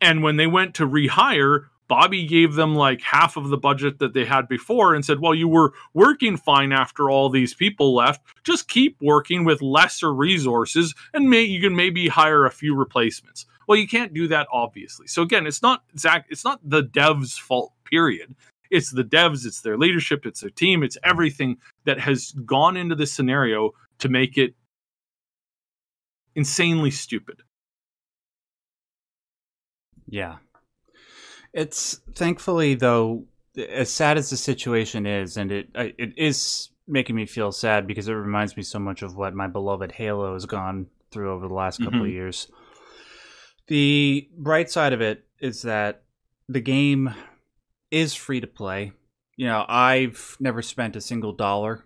[0.00, 4.14] And when they went to rehire, Bobby gave them like half of the budget that
[4.14, 8.22] they had before and said, Well, you were working fine after all these people left.
[8.44, 13.44] Just keep working with lesser resources and may, you can maybe hire a few replacements.
[13.66, 15.08] Well, you can't do that, obviously.
[15.08, 18.36] So again, it's not Zach, it's not the devs' fault, period.
[18.70, 22.94] It's the devs, it's their leadership, it's their team, it's everything that has gone into
[22.94, 24.54] this scenario to make it
[26.36, 27.42] insanely stupid.
[30.08, 30.36] Yeah.
[31.52, 33.24] It's thankfully though
[33.56, 38.08] as sad as the situation is and it it is making me feel sad because
[38.08, 41.54] it reminds me so much of what my beloved Halo has gone through over the
[41.54, 42.12] last couple of Mhm.
[42.12, 42.48] years.
[43.66, 46.02] The bright side of it is that
[46.48, 47.14] the game
[47.90, 48.92] is free to play.
[49.36, 51.84] You know, I've never spent a single dollar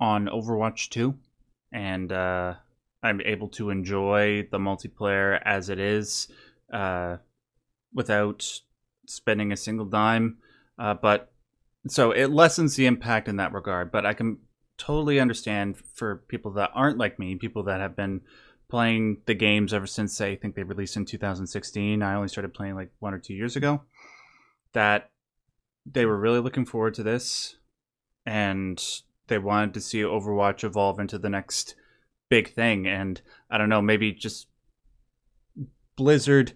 [0.00, 1.14] on Overwatch 2
[1.72, 2.54] and uh
[3.02, 6.28] I'm able to enjoy the multiplayer as it is.
[6.72, 7.18] Uh
[7.92, 8.60] without
[9.06, 10.38] spending a single dime.
[10.78, 11.32] Uh, but
[11.86, 13.90] so it lessens the impact in that regard.
[13.90, 14.38] But I can
[14.78, 18.22] totally understand for people that aren't like me, people that have been
[18.68, 22.02] playing the games ever since I think they released in 2016.
[22.02, 23.82] I only started playing like one or two years ago.
[24.72, 25.10] That
[25.86, 27.56] they were really looking forward to this,
[28.26, 28.82] and
[29.28, 31.76] they wanted to see Overwatch evolve into the next
[32.28, 32.86] big thing.
[32.86, 34.48] And I don't know, maybe just
[35.96, 36.52] Blizzard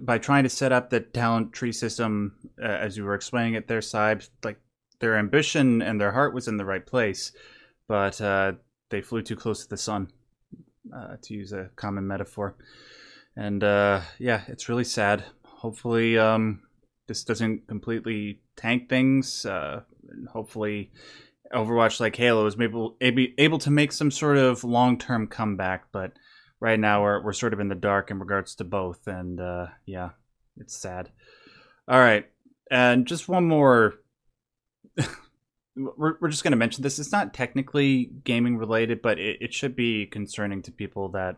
[0.00, 3.66] by trying to set up the talent tree system uh, as you were explaining it
[3.66, 4.58] their side like
[5.00, 7.32] their ambition and their heart was in the right place
[7.88, 8.52] but uh,
[8.90, 10.08] they flew too close to the sun
[10.94, 12.56] uh, to use a common metaphor.
[13.36, 15.24] And uh, yeah it's really sad.
[15.44, 16.62] Hopefully um,
[17.06, 20.90] this doesn't completely tank things uh, and hopefully
[21.54, 26.12] overwatch like halo is maybe able, able to make some sort of long-term comeback but
[26.62, 29.66] right now we're, we're sort of in the dark in regards to both and uh,
[29.84, 30.10] yeah
[30.58, 31.10] it's sad
[31.88, 32.26] all right
[32.70, 33.94] and just one more
[35.76, 39.52] we're, we're just going to mention this it's not technically gaming related but it, it
[39.52, 41.36] should be concerning to people that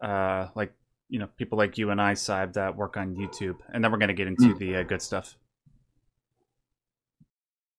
[0.00, 0.72] uh, like
[1.08, 3.98] you know people like you and i Syb, that work on youtube and then we're
[3.98, 4.58] going to get into Mm.
[4.58, 5.36] the uh, good stuff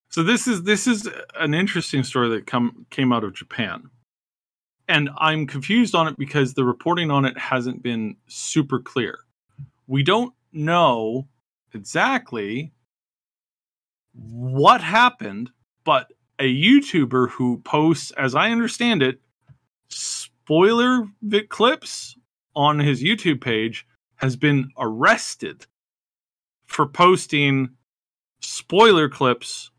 [0.09, 3.89] So this is this is an interesting story that come came out of Japan.
[4.88, 9.19] And I'm confused on it because the reporting on it hasn't been super clear.
[9.88, 11.28] We don't know
[11.74, 12.71] exactly
[14.13, 15.52] what happened,
[15.84, 19.19] but a YouTuber who posts, as I understand it,
[19.89, 21.08] spoiler
[21.50, 22.15] clips
[22.56, 25.65] on his YouTube page has been arrested
[26.65, 27.69] for posting
[28.39, 29.71] spoiler clips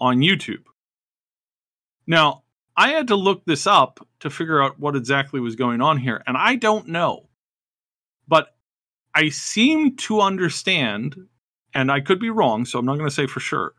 [0.00, 0.64] on YouTube.
[2.06, 2.42] Now,
[2.78, 6.22] I had to look this up to figure out what exactly was going on here,
[6.28, 7.28] and I don't know.
[8.28, 8.54] But
[9.12, 11.16] I seem to understand,
[11.74, 13.74] and I could be wrong, so I'm not going to say for sure,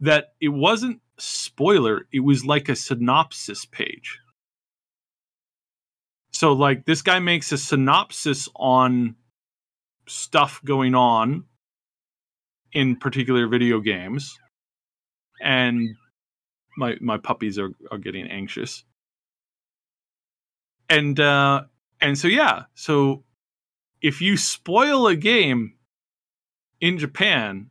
[0.00, 4.18] that it wasn't spoiler, it was like a synopsis page.
[6.32, 9.16] So, like, this guy makes a synopsis on
[10.08, 11.44] stuff going on
[12.72, 14.38] in particular video games
[15.42, 15.90] and
[16.76, 18.84] my my puppies are, are getting anxious.
[20.88, 21.62] And uh
[22.00, 23.22] and so yeah so
[24.00, 25.74] if you spoil a game
[26.80, 27.70] in japan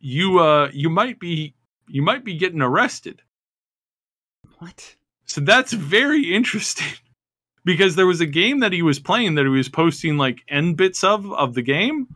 [0.00, 1.54] you uh you might be
[1.88, 3.22] you might be getting arrested.
[4.58, 4.96] What?
[5.24, 6.92] So that's very interesting
[7.64, 10.76] because there was a game that he was playing that he was posting like end
[10.76, 12.08] bits of of the game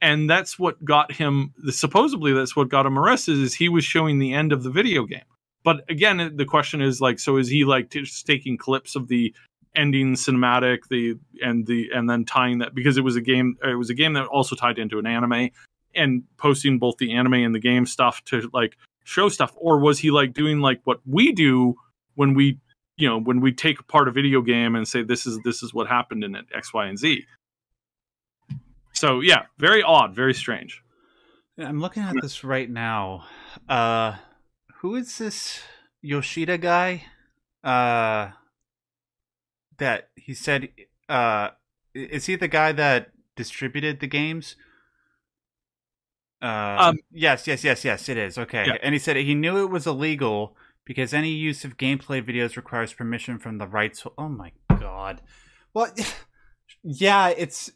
[0.00, 4.18] and that's what got him supposedly that's what got him arrested is he was showing
[4.18, 5.24] the end of the video game.
[5.62, 9.34] But again the question is like so is he like just taking clips of the
[9.76, 13.74] ending cinematic the and the and then tying that because it was a game it
[13.74, 15.50] was a game that also tied into an anime
[15.96, 19.52] and posting both the anime and the game stuff to like show stuff?
[19.56, 21.74] Or was he like doing like what we do
[22.14, 22.58] when we
[22.96, 25.72] you know when we take apart a video game and say this is this is
[25.72, 27.26] what happened in it x y and z
[28.94, 30.82] so yeah very odd very strange.
[31.58, 33.24] I'm looking at this right now.
[33.68, 34.16] Uh
[34.80, 35.60] who is this
[36.02, 37.04] yoshida guy?
[37.62, 38.30] Uh
[39.78, 40.68] that he said
[41.08, 41.50] uh
[41.94, 44.56] is he the guy that distributed the games?
[46.42, 48.38] Uh Um, yes yes yes yes it is.
[48.38, 48.64] Okay.
[48.66, 48.76] Yeah.
[48.82, 52.92] and he said he knew it was illegal because any use of gameplay videos requires
[52.92, 54.80] permission from the rights oh my god.
[54.80, 55.22] God.
[55.74, 55.92] Well,
[56.84, 57.72] yeah, it's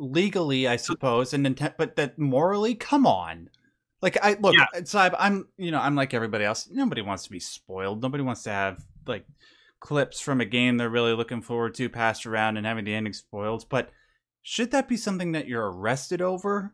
[0.00, 3.50] legally, I suppose, and intent, but that morally, come on.
[4.02, 4.66] Like I look, Yeah.
[4.74, 6.68] Uh, Syb, I'm you know I'm like everybody else.
[6.70, 8.02] Nobody wants to be spoiled.
[8.02, 9.26] Nobody wants to have like
[9.80, 13.12] clips from a game they're really looking forward to passed around and having the ending
[13.12, 13.66] spoiled.
[13.68, 13.90] But
[14.42, 16.72] should that be something that you're arrested over?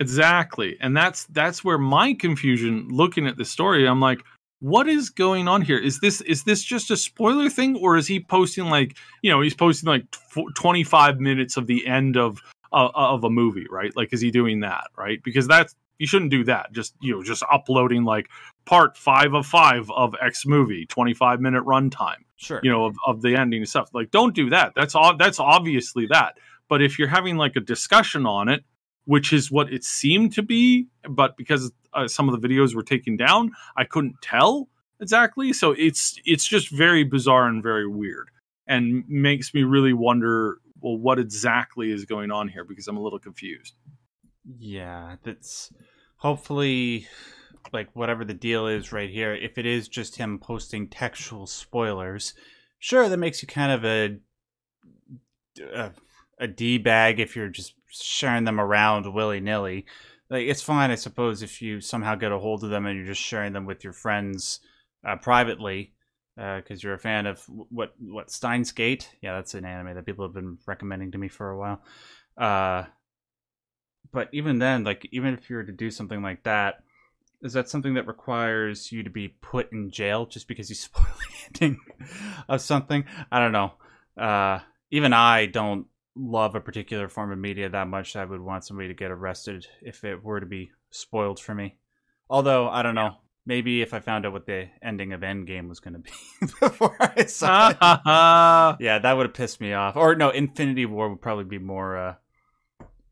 [0.00, 0.76] Exactly.
[0.80, 4.20] And that's that's where my confusion looking at the story, I'm like,
[4.60, 5.78] what is going on here?
[5.78, 9.40] Is this is this just a spoiler thing or is he posting like, you know,
[9.40, 12.40] he's posting like tw- 25 minutes of the end of
[12.72, 13.94] uh, of a movie, right?
[13.96, 15.22] Like is he doing that, right?
[15.22, 16.72] Because that's you shouldn't do that.
[16.72, 18.28] Just, you know, just uploading like
[18.66, 22.60] part 5 of 5 of X movie, 25 minute runtime Sure.
[22.62, 25.40] you know of, of the ending and stuff like don't do that that's all that's
[25.40, 26.34] obviously that
[26.68, 28.62] but if you're having like a discussion on it
[29.06, 32.82] which is what it seemed to be but because uh, some of the videos were
[32.82, 34.68] taken down i couldn't tell
[35.00, 38.30] exactly so it's it's just very bizarre and very weird
[38.66, 43.02] and makes me really wonder well what exactly is going on here because i'm a
[43.02, 43.74] little confused
[44.58, 45.72] Yeah, that's
[46.16, 47.06] hopefully
[47.72, 49.34] like whatever the deal is right here.
[49.34, 52.34] If it is just him posting textual spoilers,
[52.78, 54.18] sure, that makes you kind of a
[55.74, 55.90] a,
[56.38, 59.84] a d bag if you're just sharing them around willy nilly.
[60.30, 63.06] Like it's fine, I suppose, if you somehow get a hold of them and you're
[63.06, 64.60] just sharing them with your friends
[65.06, 65.94] uh, privately
[66.36, 69.10] because you're a fan of what what Steins Gate.
[69.22, 71.82] Yeah, that's an anime that people have been recommending to me for a while.
[72.36, 72.84] Uh,
[74.12, 76.82] but even then, like even if you were to do something like that,
[77.42, 81.04] is that something that requires you to be put in jail just because you spoil
[81.04, 81.80] the ending
[82.48, 83.04] of something?
[83.30, 83.72] I don't know.
[84.16, 84.60] Uh,
[84.90, 85.86] even I don't
[86.18, 89.10] love a particular form of media that much that I would want somebody to get
[89.10, 91.76] arrested if it were to be spoiled for me.
[92.28, 93.16] Although I don't know.
[93.46, 96.10] Maybe if I found out what the ending of Endgame was going to be
[96.60, 97.78] before I saw it,
[98.84, 99.96] yeah, that would have pissed me off.
[99.96, 102.14] Or no, Infinity War would probably be more uh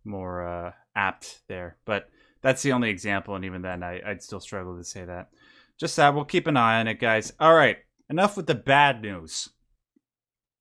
[0.05, 1.79] more uh apt there.
[1.87, 2.11] But
[2.43, 5.31] that's the only example, and even then I, I'd still struggle to say that.
[5.79, 7.33] Just that we'll keep an eye on it, guys.
[7.41, 7.79] All right.
[8.11, 9.49] Enough with the bad news.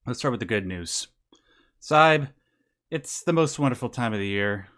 [0.06, 1.08] Let's start with the good news.
[1.80, 2.28] Syb,
[2.90, 4.68] it's the most wonderful time of the year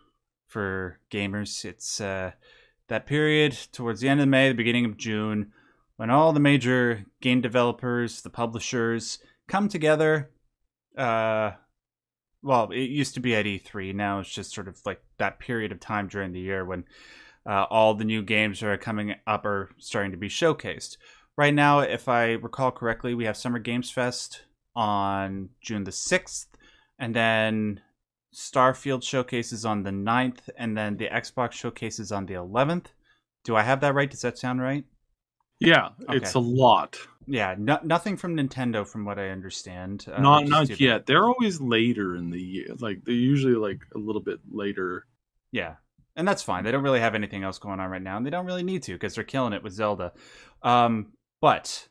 [0.47, 1.65] for gamers.
[1.65, 2.33] It's uh
[2.89, 5.53] that period towards the end of May, the beginning of June,
[5.97, 10.31] when all the major game developers, the publishers come together.
[10.97, 11.53] Uh,
[12.43, 13.95] well, it used to be at E3.
[13.95, 16.85] Now it's just sort of like that period of time during the year when
[17.47, 20.97] uh, all the new games that are coming up are starting to be showcased.
[21.37, 24.43] Right now, if I recall correctly, we have Summer Games Fest
[24.75, 26.47] on June the 6th,
[26.99, 27.81] and then
[28.35, 32.87] Starfield showcases on the 9th, and then the Xbox showcases on the 11th.
[33.45, 34.11] Do I have that right?
[34.11, 34.85] Does that sound right?
[35.61, 36.17] yeah Okay.
[36.17, 40.07] it's a lot Yeah, no, nothing from Nintendo, from what I understand.
[40.11, 43.99] Uh, not not yet they're always later in the year like they're usually like a
[43.99, 45.07] little bit later
[45.53, 45.75] Yeah,
[46.17, 46.65] and that's fine.
[46.65, 48.83] They don't really have anything else going on right now, and they don't really need
[48.85, 50.13] to because they're killing it with Zelda.
[50.63, 51.89] Um, but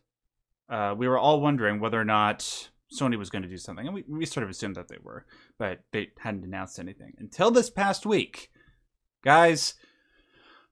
[0.69, 3.95] uh, we were all wondering whether or not Sony was going to do something, and
[3.95, 5.25] we, we sort of assumed that they were,
[5.57, 8.49] but they hadn't announced anything until this past week.
[9.23, 9.73] Guys,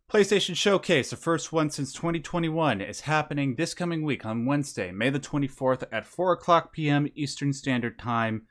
[0.09, 5.09] PlayStation Showcase, the first one since 2021, is happening this coming week on Wednesday, May
[5.09, 7.07] the 24th at 4 o'clock p.m.
[7.15, 8.43] Eastern Standard Time.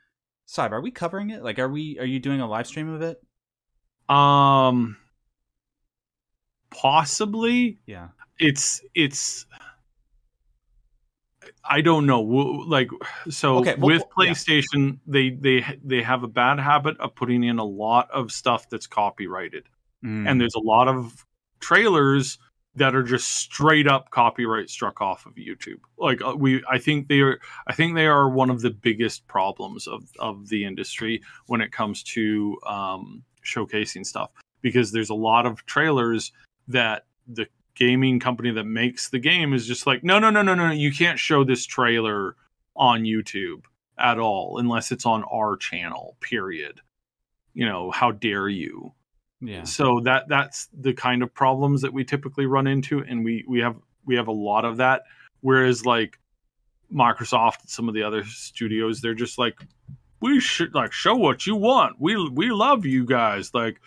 [0.47, 1.43] Cyber, are we covering it?
[1.43, 1.97] Like, are we?
[1.99, 3.19] Are you doing a live stream of it?
[4.07, 4.97] um
[6.69, 8.09] possibly Yeah.
[8.37, 9.45] it's it's
[11.69, 12.89] i don't know like
[13.29, 14.33] so Okay, well, with well, yeah.
[14.33, 18.69] playstation they they they have a bad habit of putting in a lot of stuff
[18.69, 19.63] that's copyrighted
[20.03, 20.29] Mm.
[20.29, 21.25] and there's a lot of
[21.61, 22.37] trailers
[22.75, 25.79] that are just straight up copyright struck off of YouTube.
[25.97, 29.25] Like uh, we, I think they are, I think they are one of the biggest
[29.27, 34.29] problems of of the industry when it comes to um, showcasing stuff
[34.61, 36.31] because there's a lot of trailers
[36.67, 40.55] that the gaming company that makes the game is just like, no, no, no, no,
[40.55, 42.35] no, you can't show this trailer
[42.75, 43.63] on YouTube
[43.97, 46.17] at all unless it's on our channel.
[46.21, 46.81] Period.
[47.53, 48.93] You know, how dare you?
[49.41, 49.63] yeah.
[49.63, 53.59] so that that's the kind of problems that we typically run into and we we
[53.59, 55.03] have we have a lot of that
[55.41, 56.19] whereas like
[56.93, 59.59] microsoft some of the other studios they're just like
[60.21, 63.79] we should like show what you want we we love you guys like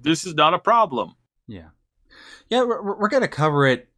[0.00, 1.14] this is not a problem
[1.46, 1.68] Yeah,
[2.50, 3.88] yeah, we're, we're we're gonna cover it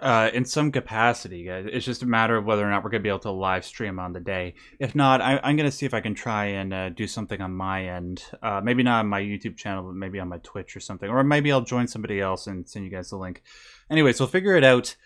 [0.00, 1.66] uh, in some capacity, guys.
[1.70, 3.98] It's just a matter of whether or not we're gonna be able to live stream
[3.98, 4.54] on the day.
[4.78, 7.54] If not, I, I'm gonna see if I can try and uh, do something on
[7.54, 8.22] my end.
[8.42, 11.22] Uh, maybe not on my YouTube channel, but maybe on my Twitch or something, or
[11.24, 13.42] maybe I'll join somebody else and send you guys the link.
[13.90, 14.96] Anyway, so figure it out.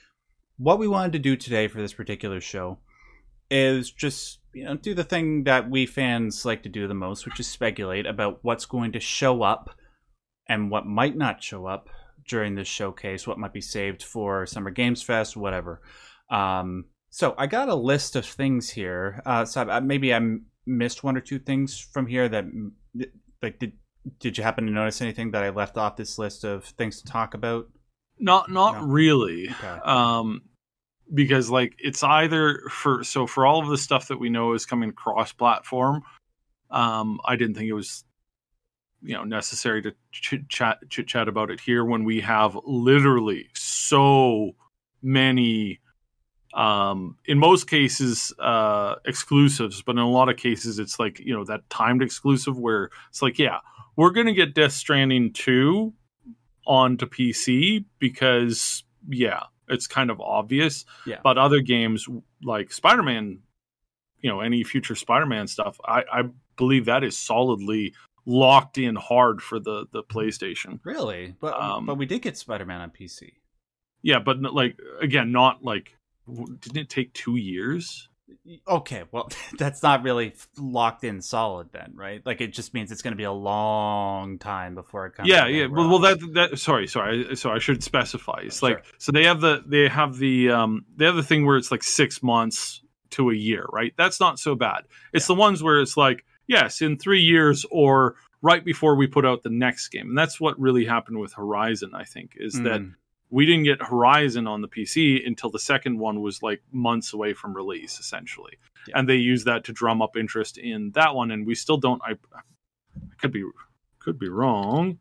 [0.57, 2.79] What we wanted to do today for this particular show
[3.51, 7.27] is just you know do the thing that we fans like to do the most,
[7.27, 9.71] which is speculate about what's going to show up
[10.49, 11.89] and what might not show up
[12.31, 15.83] during this showcase, what might be saved for Summer Games Fest, whatever.
[16.31, 19.21] Um, so I got a list of things here.
[19.27, 20.21] Uh, so maybe I
[20.65, 22.45] missed one or two things from here that
[23.43, 23.73] like did
[24.19, 27.07] did you happen to notice anything that I left off this list of things to
[27.13, 27.69] talk about?
[28.19, 28.87] Not not No.
[28.87, 29.51] really.
[29.51, 29.79] Okay.
[29.85, 30.43] Um
[31.13, 34.65] because like it's either for so for all of the stuff that we know is
[34.65, 36.03] coming cross platform,
[36.71, 38.05] um I didn't think it was
[39.03, 43.49] you know necessary to chit chat chit chat about it here when we have literally
[43.55, 44.53] so
[45.03, 45.81] many
[46.55, 51.33] um in most cases uh exclusives but in a lot of cases it's like you
[51.33, 53.59] know that timed exclusive where it's like yeah
[53.97, 55.93] we're gonna get death stranding 2
[56.67, 61.21] onto pc because yeah it's kind of obvious Yeah.
[61.23, 62.07] but other games
[62.43, 63.39] like spider-man
[64.21, 66.23] you know any future spider-man stuff i i
[66.57, 67.95] believe that is solidly
[68.27, 71.35] locked in hard for the the playstation Really?
[71.41, 73.33] But Um, but we did get Spider Man on PC.
[74.03, 75.97] yeah but like again not like
[76.61, 78.07] didn't it take two years
[78.69, 82.25] Okay, well, that's not really locked in solid then, right?
[82.25, 85.29] Like it just means it's going to be a long time before it comes.
[85.29, 88.71] yeah yeah well, well that that sorry sorry so i should specify it's Sure.
[88.71, 91.73] like so they have the they have the um they have the thing where it's
[91.73, 95.81] like six months to a year right that's not so bad it's the ones where
[95.81, 100.09] it's like yes in three years or right before we put out the next game
[100.11, 102.95] and that's what really happened with horizon i think is that Mm.
[103.31, 107.33] we didn't get horizon on the pc until the second one was like months away
[107.35, 108.55] from release essentially
[108.89, 108.99] Yeah.
[108.99, 112.03] and they used that to drum up interest in that one and we still don't
[112.05, 112.41] i, I
[113.19, 113.45] could be
[114.01, 114.99] could be wrong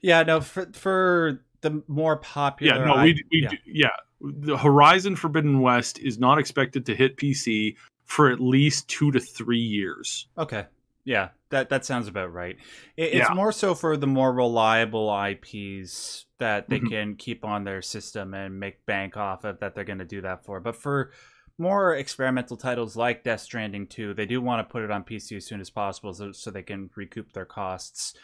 [0.00, 2.76] Yeah, no, for for the more popular.
[2.76, 3.48] yeah no we, we yeah.
[3.48, 7.74] do- yeah the horizon forbidden west is not expected to hit pc
[8.04, 10.66] for at least two to three years Okay.
[11.06, 12.56] Yeah, that that sounds about right.
[12.96, 13.34] It, it's Yeah.
[13.34, 16.88] more so for the more reliable IPs that they Mhm.
[16.88, 20.22] can keep on their system and make bank off of that they're going to do
[20.22, 20.60] that for.
[20.60, 21.12] But for
[21.58, 25.36] more experimental titles like Death Stranding 2, they do want to put it on PC
[25.36, 28.14] as soon as possible so, so they can recoup their costs.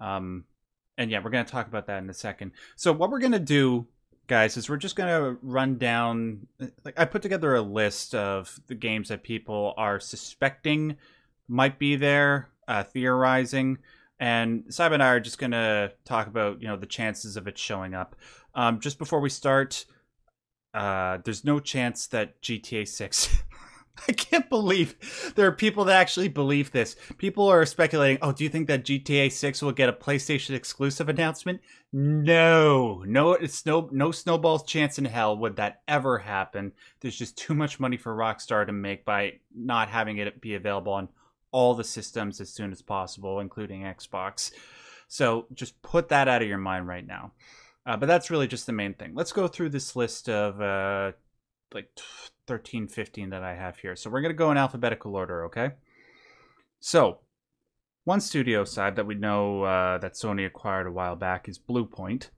[0.00, 0.44] Um,
[0.98, 2.50] and yeah, we're going to talk about that in a second.
[2.76, 3.86] So what we're going to do
[4.26, 6.46] guys is we're just going to run down
[6.84, 10.96] like I put together a list of the games that people are suspecting
[11.48, 13.78] might be there, uh, theorizing,
[14.18, 17.58] and Simon and I are just gonna talk about you know the chances of it
[17.58, 18.16] showing up.
[18.54, 19.84] Um, just before we start,
[20.72, 23.42] uh, there's no chance that GTA Six.
[24.08, 26.96] I can't believe there are people that actually believe this.
[27.16, 28.18] People are speculating.
[28.22, 31.60] Oh, do you think that GTA Six will get a PlayStation exclusive announcement?
[31.92, 36.72] No, no, it's no no snowball's chance in hell would that ever happen.
[37.00, 40.92] There's just too much money for Rockstar to make by not having it be available
[40.92, 41.08] on
[41.52, 44.50] all the systems as soon as possible, including Xbox.
[45.06, 47.32] So just put that out of your mind right now.
[47.86, 49.14] Uh, but that's really just the main thing.
[49.14, 51.12] Let's go through this list of uh,
[51.72, 51.90] like
[52.46, 53.96] 13, 15 that I have here.
[53.96, 55.72] So we're going to go in alphabetical order, okay?
[56.80, 57.20] So,
[58.04, 62.28] one studio side that we know uh, that Sony acquired a while back is Bluepoint.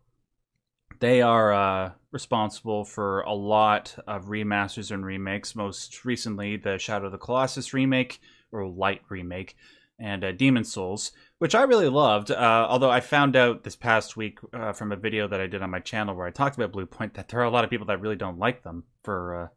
[1.00, 5.54] They are uh, responsible for a lot of remasters and remakes.
[5.56, 8.20] Most recently, the Shadow of the Colossus remake,
[8.52, 9.56] or Light remake,
[9.98, 12.30] and uh, Demon's Souls, which I really loved.
[12.30, 15.62] Uh, although I found out this past week uh, from a video that I did
[15.62, 17.86] on my channel where I talked about Bluepoint that there are a lot of people
[17.86, 19.48] that really don't like them for uh,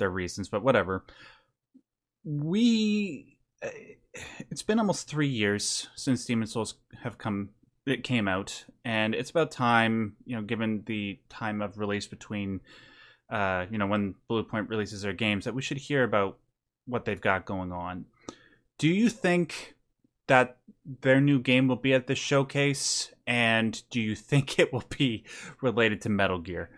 [0.00, 1.04] their reasons, but whatever.
[2.24, 3.38] We.
[3.62, 3.68] uh,
[4.50, 6.74] It's been almost three years since Demon's Souls
[7.04, 7.50] have come.
[7.86, 12.60] It came out, and it's about time, you know, given the time of release between,
[13.30, 16.38] uh, you know, when Bluepoint releases their games, that we should hear about
[16.86, 18.04] what they've got going on.
[18.78, 19.76] Do you think
[20.26, 20.58] that
[21.02, 23.12] their new game will be at the showcase?
[23.26, 25.24] And do you think it will be
[25.62, 26.70] related to Metal Gear?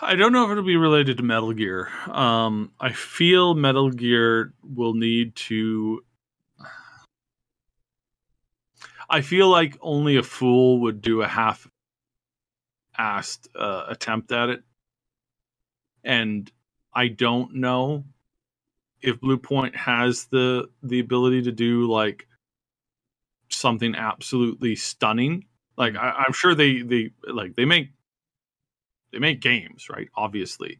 [0.00, 1.88] I don't know if it'll be related to Metal Gear.
[2.10, 6.04] Um, I feel Metal Gear will need to.
[9.08, 11.70] I feel like only a fool would do a half-assed
[13.54, 14.64] uh, attempt at it,
[16.04, 16.50] and
[16.92, 18.04] I don't know
[19.00, 22.26] if Bluepoint has the the ability to do like
[23.48, 25.46] something absolutely stunning.
[25.78, 27.95] Like I, I'm sure they they like they make
[29.16, 30.08] they make games, right?
[30.14, 30.78] Obviously.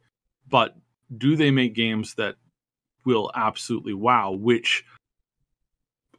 [0.49, 0.77] But
[1.17, 2.37] do they make games that
[3.05, 4.85] will absolutely wow, which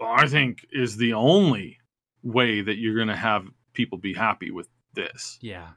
[0.01, 1.78] I think is the only
[2.24, 5.38] way that you're going to have people be happy with this.
[5.41, 5.70] Yeah.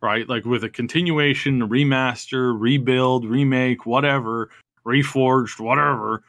[0.00, 0.28] right?
[0.28, 4.50] Like with a continuation, remaster, rebuild, remake, whatever,
[4.86, 6.22] reforged, whatever,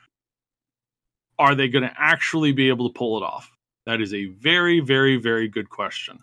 [1.38, 3.52] are they going to actually be able to pull it off?
[3.86, 6.20] That is a very, very, very good question.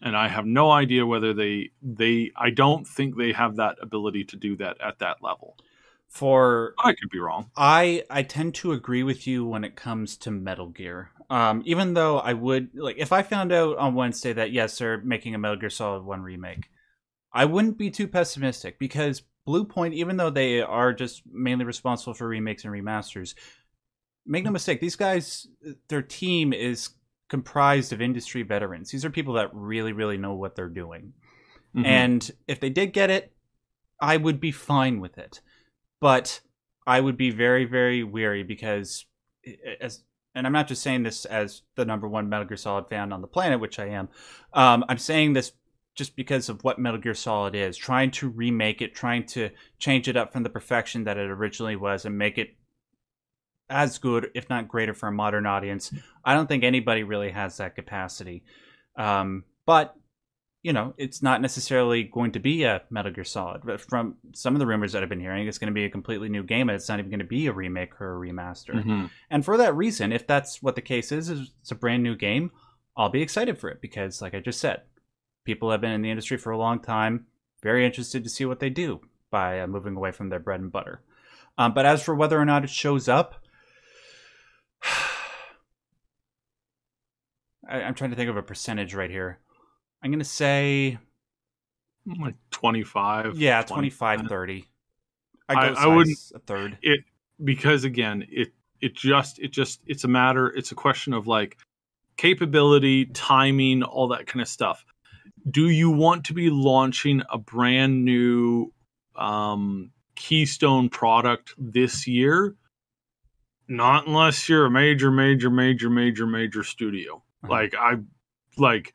[0.00, 4.24] And I have no idea whether they they I don't think they have that ability
[4.24, 5.56] to do that at that level.
[6.08, 7.50] For I could be wrong.
[7.56, 11.10] I I tend to agree with you when it comes to Metal Gear.
[11.30, 15.02] Um, even though I would like if I found out on Wednesday that yes, they're
[15.02, 16.70] making a Metal Gear Solid One remake,
[17.32, 22.28] I wouldn't be too pessimistic because Bluepoint, even though they are just mainly responsible for
[22.28, 23.34] remakes and remasters,
[24.26, 25.46] make no mistake, these guys,
[25.88, 26.90] their team is
[27.28, 28.90] comprised of industry veterans.
[28.90, 31.12] These are people that really, really know what they're doing.
[31.76, 31.86] Mhm.
[31.86, 33.32] And if they did get it,
[34.00, 35.40] I would be fine with it.
[36.00, 36.40] But
[36.86, 39.04] I would be very, very weary because,
[39.80, 40.04] as
[40.34, 43.22] and I'm not just saying this as the number one Metal Gear Solid fan on
[43.22, 44.08] the planet, which I am.
[44.52, 45.52] Um, I'm saying this
[45.96, 49.50] just because of what Metal Gear Solid is, trying to remake it, trying to
[49.80, 52.54] change it up from the perfection that it originally was, and make it
[53.70, 55.92] as good, if not greater, for a modern audience.
[56.24, 58.44] I don't think anybody really has that capacity.
[58.96, 59.94] Um, but
[60.62, 63.62] you know, it's not necessarily going to be a Metal Gear Solid.
[63.64, 65.90] But from some of the rumors that I've been hearing, it's going to be a
[65.90, 68.82] completely new game, and it's not even going to be a remake or a remaster.
[68.82, 69.10] Mhm.
[69.30, 72.16] And for that reason, if that's what the case is, is it's a brand new
[72.16, 72.50] game,
[72.96, 74.82] I'll be excited for it because, like I just said,
[75.44, 77.26] people have been in the industry for a long time,
[77.62, 79.00] very interested to see what they do
[79.30, 81.02] by uh, moving away from their bread and butter.
[81.56, 83.44] Um, but as for whether or not it shows up,
[87.68, 89.38] I, I'm trying to think of a percentage right here.
[90.02, 90.98] I'm going to say,
[92.20, 93.36] like 25.
[93.38, 93.90] yeah, 20.
[93.90, 94.64] 25 30.
[95.48, 96.78] I- I wouldn't- a third.
[96.82, 97.00] It
[97.42, 101.56] because again, it it just it just it's a matter it's a question of like
[102.16, 104.84] capability, timing, all that kind of stuff.
[105.50, 108.72] Do you want to be launching a brand new
[109.16, 112.54] um keystone product this year?
[113.68, 117.22] Not unless you're a major major major major major studio.
[117.44, 117.52] Uh-huh.
[117.52, 117.96] Like I
[118.56, 118.94] like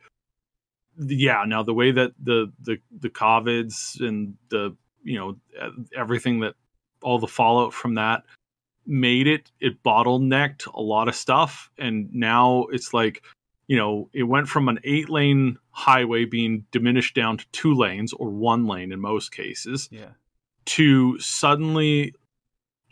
[0.98, 5.38] yeah, now the way that the the the covids and the you know
[5.96, 6.56] everything that
[7.02, 8.24] all the fallout from that
[8.86, 13.24] made it it bottlenecked a lot of stuff and now it's like
[13.68, 18.12] you know it went from an eight lane highway being diminished down to two lanes
[18.14, 20.10] or one lane in most cases Yeah.
[20.66, 22.14] to suddenly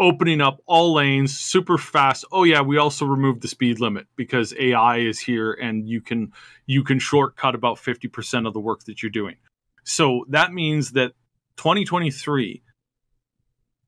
[0.02, 2.26] opening up all lanes super fast.
[2.32, 6.34] Oh yeah we also removed the speed limit because ai is here and you can
[6.66, 9.36] you can shortcut about 50% of the work that you're doing.
[9.84, 11.14] So that means that
[11.58, 12.64] 2023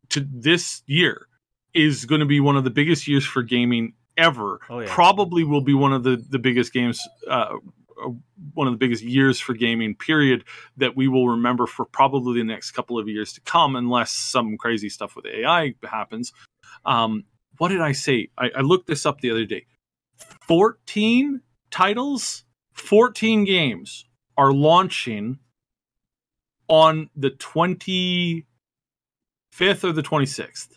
[0.09, 1.27] to this year
[1.73, 4.59] is going to be one of the biggest years for gaming ever.
[4.69, 4.87] Oh, yeah.
[4.89, 7.55] probably will be one of the the biggest games uh,
[8.03, 8.09] uh,
[8.53, 10.43] one of the biggest years for gaming period
[10.77, 14.57] that we will remember for probably the next couple of years to come unless some
[14.57, 16.33] crazy stuff with ai happens
[16.85, 17.23] um,
[17.57, 19.65] what did i say I, I looked this up the other day
[20.47, 21.41] 14
[21.71, 22.43] titles
[22.73, 24.05] 14 games
[24.37, 25.39] are launching
[26.67, 28.45] on the 25th
[29.83, 30.69] or the 26th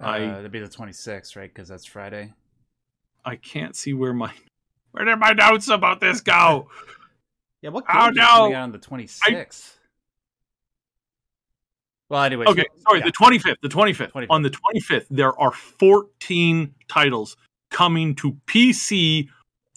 [0.00, 1.52] I- Uh, it'd be the 26th, right?
[1.52, 2.32] Because that's Friday.
[3.24, 4.32] I can't see where my
[4.98, 6.68] where did my notes about this go?
[7.60, 8.24] Yeah, what Oh, no.
[8.24, 9.74] coming on the 26th?
[12.08, 12.46] Well, anyway.
[12.46, 14.12] Okay, sorry, the 25th, the 25th.
[14.12, 14.26] 25th.
[14.30, 17.36] On the 25th, there are 14 titles
[17.72, 19.26] coming to PC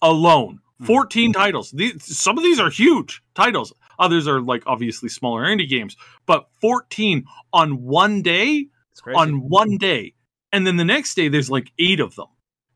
[0.03, 0.59] alone.
[0.77, 0.85] Hmm.
[0.85, 1.71] 14 titles.
[1.71, 3.73] These, some of these are huge titles.
[3.97, 5.97] Others are like obviously smaller indie games,
[6.27, 8.67] but 14 on one day,
[9.07, 10.13] on one day.
[10.53, 12.27] And then the next day there's like 8 of them.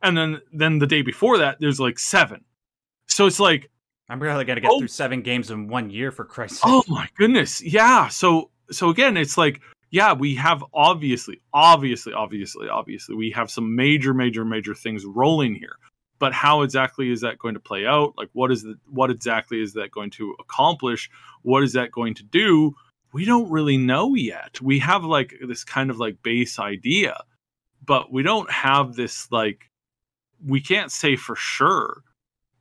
[0.08, 2.43] And then then the day before that there's like 7.
[3.08, 3.70] So it's like
[4.10, 4.80] I'm really gonna get Oh.
[4.80, 6.89] through seven games in one year for Christ's oh sake.
[6.89, 7.62] Oh my goodness.
[7.64, 8.08] Yeah.
[8.10, 13.76] So so again, it's like yeah, we have obviously, obviously, obviously, obviously, we have some
[13.78, 15.78] major, major, major things rolling here.
[16.20, 18.14] But how exactly is that going to play out?
[18.18, 21.10] Like, what is the, what exactly is that going to accomplish?
[21.43, 22.74] What is that going to do?
[23.14, 24.60] We don't really know yet.
[24.62, 27.22] We have like this kind of like base idea,
[27.86, 29.70] but we don't have this like
[30.44, 32.02] we can't say for sure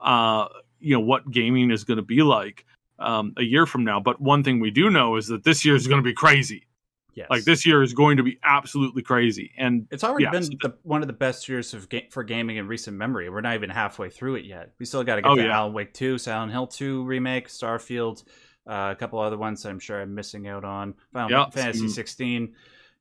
[0.01, 0.47] uh
[0.81, 2.67] you know what gaming is going to be like
[2.99, 3.99] um, a year from now.
[4.01, 6.67] But one thing we do know is that this year is going to be crazy.
[7.15, 7.27] yes.
[7.29, 9.53] Like this year is going to be absolutely crazy.
[9.59, 12.23] And It's already yeah, been so the, one of the best years of ga- for
[12.23, 13.29] gaming in recent memory.
[13.31, 14.73] We're not even halfway through it yet.
[14.79, 15.57] We still got to get Oh, to yeah.
[15.57, 18.23] Alan Wake 2, Silent Hill 2 remake, Starfield,
[18.67, 20.95] uh, a couple other ones that I'm sure I'm missing out on.
[21.13, 22.55] Final Yeah, Fantasy some- 16.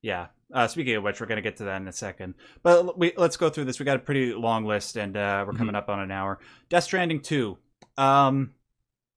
[0.04, 0.26] Yeah.
[0.52, 2.34] Uh, speaking of which, we're going to get to that in a second.
[2.62, 3.78] But we, let's go through this.
[3.78, 5.58] We got a pretty long list, and uh, we're Mm-hmm.
[5.58, 6.38] coming up on an hour.
[6.68, 7.56] Death Stranding 2.
[7.96, 8.52] Um,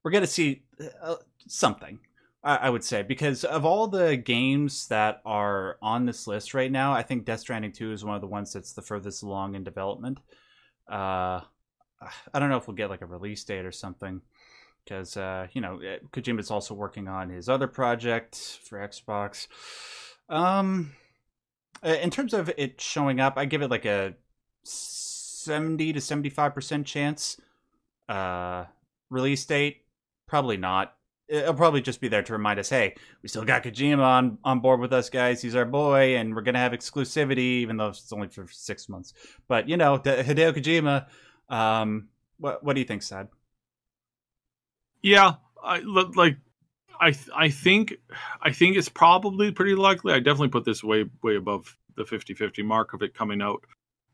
[0.04, 0.64] we're going to see
[1.04, 1.16] uh,
[1.46, 2.00] something.
[2.42, 6.72] I, I would say because of all the games that are on this list right
[6.72, 9.56] now, I think Death Stranding Two is one of the ones that's the furthest along
[9.56, 10.20] in development.
[10.90, 11.42] Uh,
[12.34, 14.22] I don't know if we'll get like a release date or something
[14.86, 19.48] because uh, you know eh, Kojima's also working on his other project for Xbox.
[20.30, 20.94] Um,
[21.84, 24.16] eh, in terms of it showing up, I give it like a
[24.64, 27.40] seventy to seventy-five percent chance.
[28.10, 28.66] Uh,
[29.10, 29.84] release date,
[30.28, 30.94] probably not.
[31.30, 34.60] It'll probably just be there to remind us, hey, we still got Kojima on on
[34.62, 35.42] board with us, guys.
[35.42, 39.14] He's our boy, and we're gonna have exclusivity, even though it's only for six months.
[39.48, 41.08] But you know, Hideo Kojima.
[41.54, 42.08] Um,
[42.38, 43.28] what what do you think, Sad?
[45.02, 46.38] Yeah, I look like.
[47.00, 47.96] I I think
[48.42, 50.14] I think it's probably pretty likely.
[50.14, 53.64] I definitely put this way way above the 50-50 mark of it coming out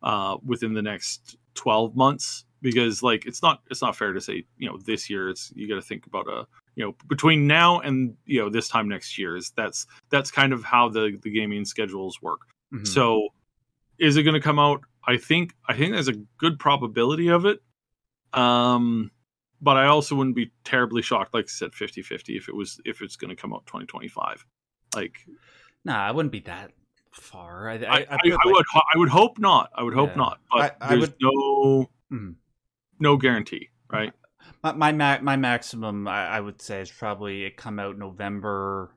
[0.01, 4.43] uh, within the next 12 months because like it's not it's not fair to say
[4.57, 7.79] you know this year it's you got to think about a you know between now
[7.81, 11.29] and you know this time next year is that's that's kind of how the the
[11.29, 12.39] gaming schedules work
[12.73, 12.86] mm-hmm.
[12.86, 13.27] so
[13.99, 17.45] is it going to come out i think i think there's a good probability of
[17.45, 17.59] it
[18.34, 19.11] um
[19.64, 23.01] but I also wouldn't be terribly shocked, like I said, 50-50 if it was if
[23.01, 24.45] it's going to come out twenty twenty five.
[24.93, 25.26] Like,
[25.86, 26.72] nah, I wouldn't be that
[27.11, 27.70] far.
[27.70, 29.70] I, I, I, I, I would I would hope not.
[29.74, 30.16] I would hope yeah.
[30.16, 30.39] not.
[30.51, 32.36] But there's would, no mm.
[32.99, 34.11] no guarantee, right?
[34.61, 38.91] My my, ma- my maximum, I, would say, is probably it come out November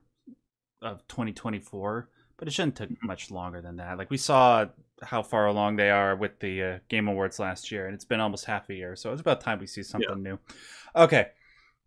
[0.83, 3.07] of twenty twenty four, but it shouldn't take mm-hmm.
[3.07, 3.99] much longer than that.
[3.99, 4.67] Like we saw
[5.03, 8.21] how far along they are with the uh, Game Awards last year, and it's been
[8.21, 10.31] almost half a year, so it's about time we see something yeah.
[10.31, 10.39] new.
[10.95, 11.29] Okay,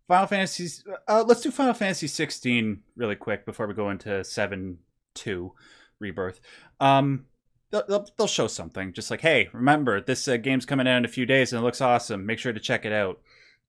[0.08, 0.68] Final Fantasy.
[1.08, 4.78] Uh, let's do Final Fantasy 16 really quick before we go into seven
[5.14, 5.52] two
[5.98, 6.40] Rebirth.
[6.80, 7.26] Um,
[7.70, 11.08] they'll, they'll, show something, just like, hey, remember this uh, game's coming out in a
[11.08, 12.26] few days and it looks awesome.
[12.26, 13.20] Make sure to check it out.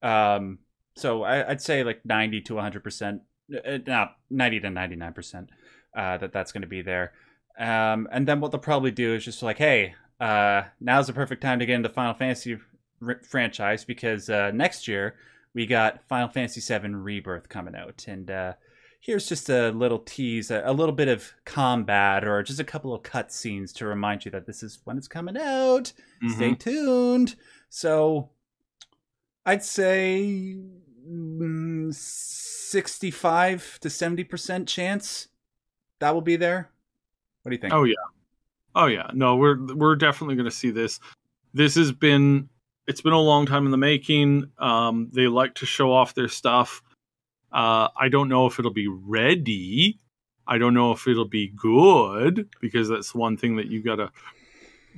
[0.02, 0.60] Um,
[0.96, 3.22] so I, would say like 90 to 100 percent,
[3.54, 5.50] uh, not 90 to 99 percent,
[5.96, 7.14] uh, that that's going to be there.
[7.58, 11.42] Um, and then what they'll probably do is just like, hey, uh, now's the perfect
[11.42, 12.60] time to get into Final Fantasy
[13.06, 15.16] r- franchise because uh, next year
[15.54, 18.54] we got Final Fantasy VII Rebirth coming out, and uh,
[19.00, 22.94] here's just a little tease, a, a, little bit of combat, or just a couple
[22.94, 25.92] of cut scenes to remind you that this is when it's coming out.
[26.24, 26.30] Mm-hmm.
[26.30, 27.36] Stay tuned.
[27.70, 28.30] So,
[29.46, 30.56] I'd say
[31.06, 35.28] mm, sixty-five to seventy percent chance
[36.02, 36.72] that will be there.
[37.44, 37.74] What do you think?
[37.74, 37.96] Oh yeah,
[38.76, 39.10] oh yeah.
[39.14, 41.00] No, we're we're definitely going to see this.
[41.54, 42.50] This has been
[42.88, 44.52] it's been a long time in the making.
[44.58, 46.82] Um, they like to show off their stuff.
[47.52, 50.00] Uh, I don't know if it'll be ready.
[50.48, 54.12] I don't know if it'll be good because that's one thing that you gotta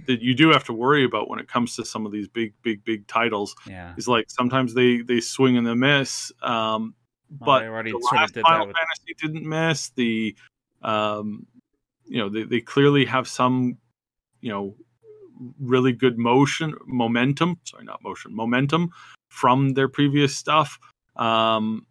[0.08, 2.54] that you do have to worry about when it comes to some of these big,
[2.64, 3.56] big, big titles.
[3.68, 6.32] Yeah, is like sometimes they they swing and they miss.
[6.41, 6.96] Um,
[7.39, 8.76] well, but the last Final with...
[8.76, 9.89] Fantasy didn't miss.
[9.89, 10.36] The
[10.82, 11.46] um,
[12.06, 13.78] you know they, they clearly have some
[14.41, 14.76] you know
[15.60, 18.89] really good motion momentum sorry not motion momentum
[19.34, 20.80] from their previous stuff.
[21.16, 21.88] Um,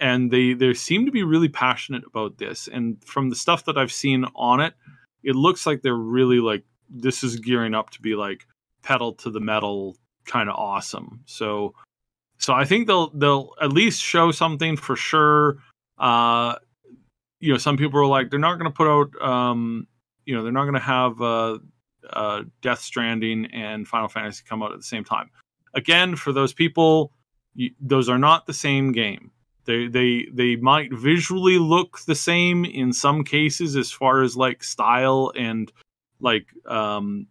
[0.00, 2.68] and they they seem to be really passionate about this.
[2.72, 4.74] And from the stuff that i've seen on it
[5.22, 8.46] it looks like they're really like this is gearing up to be like
[8.82, 11.20] pedal to the metal kind of awesome.
[11.26, 11.74] So
[12.38, 15.58] so i think they'll they'll at least show something for sure.
[15.98, 16.56] Uh
[17.40, 19.86] you know, some people are like, they're not going to put out, um,
[20.26, 21.58] you know, they're not going to have uh,
[22.10, 25.30] uh, Death Stranding and Final Fantasy come out at the same time.
[25.74, 27.12] Again, for those people,
[27.54, 29.30] you, those are not the same game.
[29.64, 34.64] They they they might visually look the same in some cases as far as like
[34.64, 35.70] style and
[36.18, 37.26] like um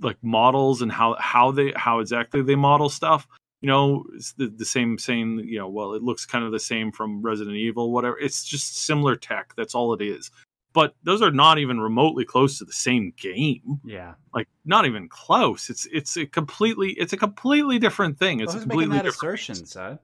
[0.00, 3.26] like models and how how they how exactly they model stuff
[3.60, 6.60] you know, it's the, the same saying, you know, well, it looks kind of the
[6.60, 8.18] same from Resident Evil, whatever.
[8.18, 9.52] It's just similar tech.
[9.56, 10.30] That's all it is.
[10.72, 13.80] But those are not even remotely close to the same game.
[13.84, 15.68] Yeah, like not even close.
[15.68, 18.40] It's it's a completely it's a completely different thing.
[18.40, 19.98] It's well, a completely that different assertion, son.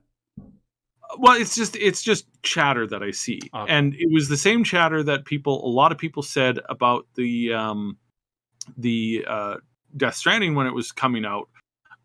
[1.17, 3.73] Well, it's just it's just chatter that I see, okay.
[3.73, 7.53] and it was the same chatter that people a lot of people said about the
[7.53, 7.97] um
[8.77, 9.55] the uh
[9.95, 11.47] Death Stranding when it was coming out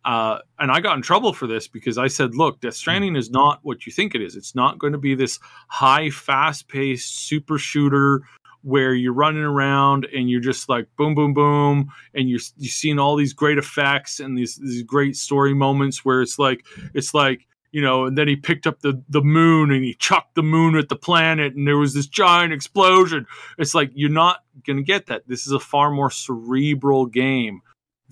[0.04, 3.30] uh, and I got in trouble for this because I said, look, Death Stranding is
[3.30, 4.36] not what you think it is.
[4.36, 5.38] It's not going to be this
[5.68, 8.22] high, fast paced super shooter
[8.62, 12.98] where you're running around and you're just like boom, boom, boom, and you're you're seeing
[12.98, 17.46] all these great effects and these these great story moments where it's like it's like
[17.72, 20.76] you know, and then he picked up the the moon and he chucked the moon
[20.76, 23.26] at the planet and there was this giant explosion.
[23.58, 25.26] It's like you're not gonna get that.
[25.26, 27.62] This is a far more cerebral game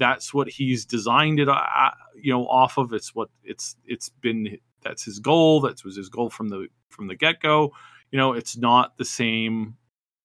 [0.01, 4.59] that's what he's designed it uh, you know off of it's what it's it's been
[4.83, 5.61] that's his goal.
[5.61, 7.73] That was his goal from the from the get go.
[8.11, 9.77] You know, it's not the same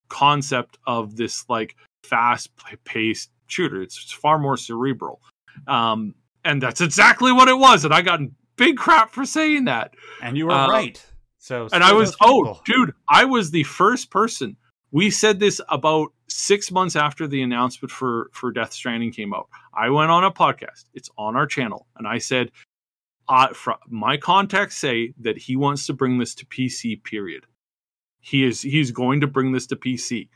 [0.10, 2.50] concept of this like fast
[2.84, 3.82] paced shooter.
[3.82, 5.22] It's, it's far more cerebral.
[5.68, 7.86] Um, and that's exactly what it was.
[7.86, 8.20] And I got
[8.56, 9.94] big crap for saying that.
[10.22, 11.04] And you were Uh, right.
[11.38, 14.58] So And I was, oh, dude, I was the first person.
[14.92, 19.48] We said this about six months after the announcement for for Death Stranding came out.
[19.74, 20.86] I went on a podcast.
[20.94, 22.52] It's on our channel, and I said,
[23.28, 23.48] uh,
[23.88, 27.04] my contacts say that he wants to bring this to PC.
[27.04, 27.46] Period.
[28.20, 30.30] He is he's going to bring this to PC.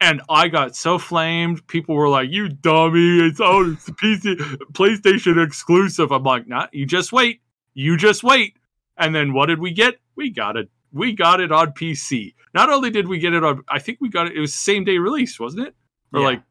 [0.00, 1.66] And I got so flamed.
[1.68, 3.20] People were like, "You dummy!
[3.20, 4.36] It's oh, it's PC,
[4.72, 7.40] PlayStation exclusive." I'm like, "Nah, you just wait.
[7.74, 8.56] You just wait."
[8.96, 9.96] And then what did we get?
[10.16, 10.68] We got it.
[10.92, 12.34] We got it on PC.
[12.54, 14.36] Not only did we get it on, I think we got it.
[14.36, 15.74] It was same day release, wasn't it?
[16.12, 16.26] Or Yeah.
[16.26, 16.42] like,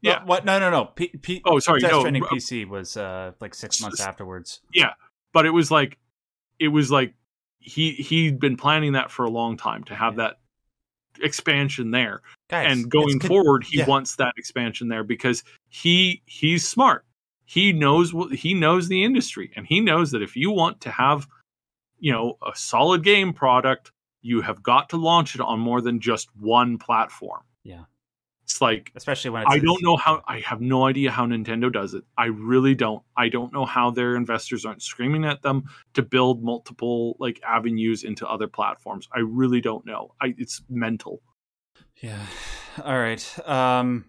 [0.00, 0.18] yeah.
[0.20, 0.44] What, what?
[0.46, 0.84] No, no, no.
[0.86, 2.00] P, P, oh, sorry, Death no.
[2.00, 4.60] Stranding r- PC was uh, like six months s- afterwards.
[4.74, 4.94] Yeah,
[5.32, 5.98] but it was like,
[6.58, 7.14] it was like
[7.60, 10.28] he he'd been planning that for a long time to have Yeah.
[10.28, 10.36] that
[11.20, 12.22] expansion there.
[12.48, 13.86] Guys, and going con- forward, he yeah.
[13.86, 17.04] wants that expansion there because he he's smart.
[17.44, 20.90] He knows what he knows the industry, and he knows that if you want to
[20.90, 21.26] have,
[22.02, 23.92] you know, a solid game product,
[24.22, 27.42] you have got to launch it on more than just one platform.
[27.62, 27.84] Yeah.
[28.42, 30.20] it's like especially when it's I don't know how.
[30.26, 32.02] I have no idea how Nintendo does it.
[32.18, 33.04] I really don't.
[33.16, 35.62] I don't know how their investors aren't screaming at them
[35.94, 39.08] to build multiple like avenues into other platforms.
[39.14, 40.12] I really don't know.
[40.20, 41.22] I, it's mental.
[42.02, 42.18] Yeah.
[42.84, 43.48] All right.
[43.48, 44.06] Um,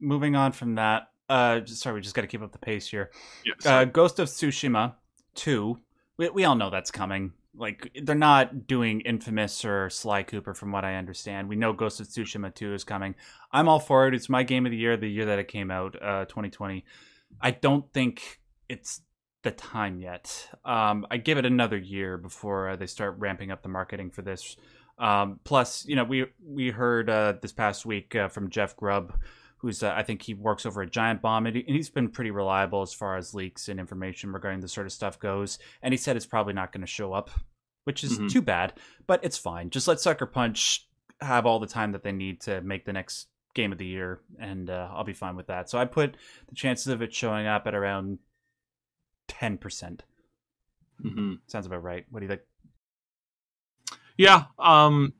[0.00, 1.08] moving on from that.
[1.28, 3.10] Uh, sorry, we just got to keep up the pace here.
[3.44, 3.84] Yeah, Uh.
[3.84, 4.94] Ghost of Tsushima
[5.34, 5.80] two.
[6.16, 7.32] We we all know that's coming.
[7.56, 11.48] Like they're not doing Infamous or Sly Cooper, from what I understand.
[11.48, 13.14] We know Ghost of Tsushima two is coming.
[13.52, 14.14] I'm all for it.
[14.14, 16.84] It's my game of the year, the year that it came out, uh, 2020.
[17.40, 19.02] I don't think it's
[19.42, 20.50] the time yet.
[20.64, 24.22] Um, I give it another year before uh, they start ramping up the marketing for
[24.22, 24.56] this.
[24.98, 29.18] Um, plus, you know, we we heard uh, this past week uh, from Jeff Grubb,
[29.64, 32.30] who's uh, I think he works over at Giant Bomb, and, he, he's been pretty
[32.30, 35.58] reliable as far as leaks and information regarding this sort of stuff goes.
[35.82, 37.30] And he said it's probably not going to show up,
[37.84, 38.30] which is Mhm.
[38.30, 38.74] too bad,
[39.06, 39.70] but it's fine.
[39.70, 40.86] Just let Sucker Punch
[41.20, 44.20] have all the time that they need to make the next game of the year,
[44.38, 45.70] and uh, I'll be fine with that.
[45.70, 46.16] So I put
[46.48, 48.18] the chances of it showing up at around
[49.28, 50.02] ten percent.
[51.00, 52.04] hmm Sounds about right.
[52.10, 52.42] What do you think?
[54.16, 55.12] Yeah, um,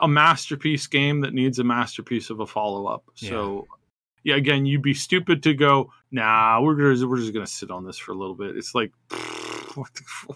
[0.00, 3.04] a masterpiece game that needs a masterpiece of a follow up.
[3.14, 3.66] So,
[4.24, 5.92] yeah, again, you'd be stupid to go.
[6.10, 8.56] Nah, we're gonna, we're just gonna sit on this for a little bit.
[8.56, 8.92] It's like,
[9.74, 10.34] what the,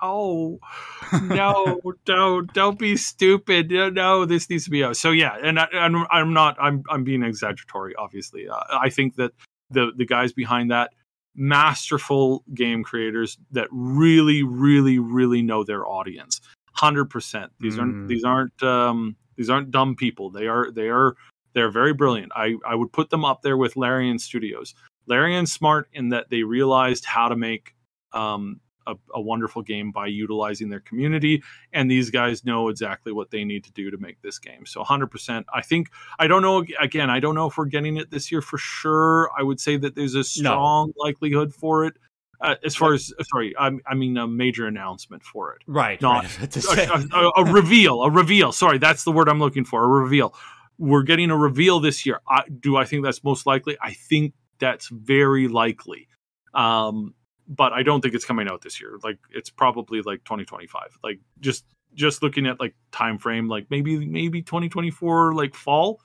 [0.00, 0.58] no,
[1.22, 3.70] no, don't don't be stupid.
[3.70, 4.96] No, no, this needs to be out.
[4.96, 7.94] So yeah, and I, I'm I'm not I'm I'm being exaggeratory.
[7.96, 9.32] Obviously, uh, I think that
[9.70, 10.92] the the guys behind that
[11.34, 16.40] masterful game creators that really really really know their audience
[16.78, 17.50] hundred percent.
[17.60, 17.80] These Mm.
[17.80, 20.30] aren't these aren't um, these aren't dumb people.
[20.30, 21.14] They are they are
[21.54, 22.30] they're very brilliant.
[22.36, 24.74] I I would put them up there with Larian Studios.
[25.06, 27.74] Larian's smart in that they realized how to make
[28.12, 33.30] um, a, a wonderful game by utilizing their community, and these guys know exactly what
[33.30, 34.64] they need to do to make this game.
[34.66, 35.46] So hundred percent.
[35.52, 36.64] I think I don't know.
[36.80, 39.30] Again, I don't know if we're getting it this year for sure.
[39.38, 41.94] I would say that there's a strong likelihood for it.
[42.40, 46.00] Uh, as far as sorry, I, I mean a major announcement for it Right.
[46.00, 46.56] Not- right.
[46.88, 48.52] A, a- a reveal, a reveal.
[48.52, 49.82] Sorry, that's the word I'm looking for.
[49.82, 50.34] A reveal.
[50.78, 52.20] We're getting a reveal this year.
[52.28, 53.76] I, do I think that's most likely?
[53.82, 56.06] I think that's very likely.
[56.54, 57.14] Um,
[57.48, 58.98] but I don't think it's coming out this year.
[59.02, 60.98] Like it's probably like 2025.
[61.02, 61.64] Like just
[61.94, 66.00] just looking at like time frame, like maybe maybe 2024 like fall.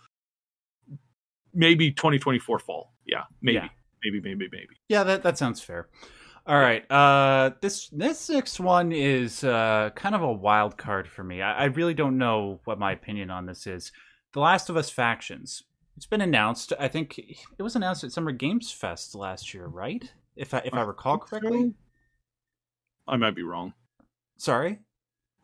[1.54, 2.94] Maybe 2024 fall.
[3.06, 3.56] Yeah, maybe.
[3.58, 3.70] Yeah.
[4.04, 4.76] Maybe maybe maybe.
[4.90, 5.88] Yeah, that that sounds fair.
[6.46, 6.90] All right.
[6.92, 11.42] Uh, this this next one is uh, kind of a wild card for me.
[11.42, 13.92] I, I really don't know what my opinion on this is.
[14.34, 15.64] The Last of Us factions.
[15.96, 16.74] It's been announced.
[16.80, 20.12] I think it was announced at Summer Games Fest last year, right?
[20.36, 21.74] If I if I recall correctly.
[23.08, 23.74] I might be wrong.
[24.38, 24.80] Sorry.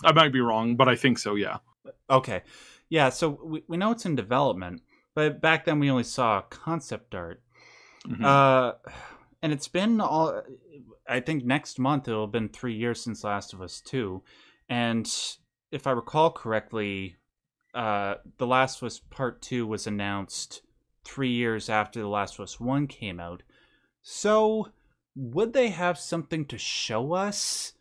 [0.04, 1.36] I might be wrong, but I think so.
[1.36, 1.58] Yeah.
[2.10, 2.42] Okay.
[2.90, 3.10] Yeah.
[3.10, 4.82] So we we know it's in development,
[5.16, 7.42] but back then we only saw concept art.
[8.06, 8.24] Mhm.
[8.24, 8.74] Uh,
[9.42, 10.42] and it's been all.
[11.08, 14.24] I think next month it'll have been three years since Last of Us Two,
[14.68, 15.10] and
[15.72, 17.18] if I recall correctly,
[17.74, 20.62] uh, The Last of Us Part Two was announced
[21.04, 23.44] three years after The Last of Us One came out.
[24.02, 24.70] So,
[25.16, 27.74] would they have something to show us?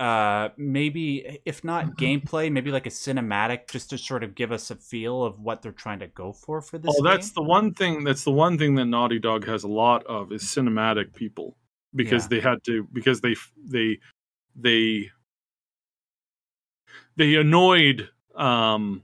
[0.00, 4.70] Uh, maybe if not gameplay, maybe like a cinematic, just to sort of give us
[4.70, 6.94] a feel of what they're trying to go for for this.
[6.98, 8.02] Oh, that's the one thing.
[8.02, 11.58] That's the one thing that Naughty Dog has a lot of is cinematic people
[11.94, 12.28] because Yeah.
[12.30, 13.98] they had to because they they
[14.56, 15.10] they
[17.16, 19.02] they annoyed um,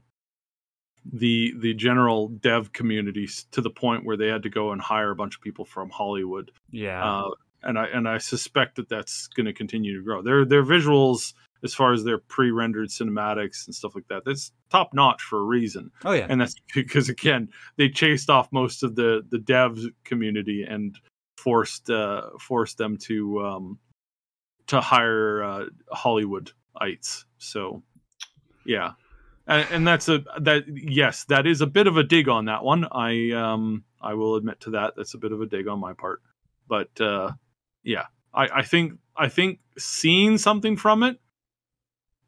[1.05, 5.11] the the general dev communities to the point where they had to go and hire
[5.11, 6.53] a bunch of people from Hollywood.
[6.71, 7.05] Yeah.
[7.05, 7.31] Uh,
[7.67, 10.23] and I and I suspect that that's going to continue to grow.
[10.23, 14.95] Their their visuals, as far as their pre-rendered cinematics and stuff like that, that's top
[14.95, 15.91] notch for a reason.
[16.05, 16.27] oh yeah.
[16.29, 20.99] And that's because again, they chased off most of the the dev community and
[21.37, 23.79] forced uh, forced them to um,
[24.69, 27.25] to hire uh, Hollywoodites.
[27.39, 27.83] So
[28.65, 28.93] yeah,
[29.47, 32.65] and, and that's a that yes, that is a bit of a dig on that
[32.65, 32.87] one.
[32.91, 34.95] I um I will admit to that.
[34.97, 36.23] That's a bit of a dig on my part,
[36.69, 37.33] but uh,
[37.87, 41.19] yeah, I, I think I think seeing something from it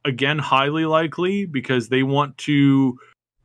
[0.05, 2.99] again highly likely because they want to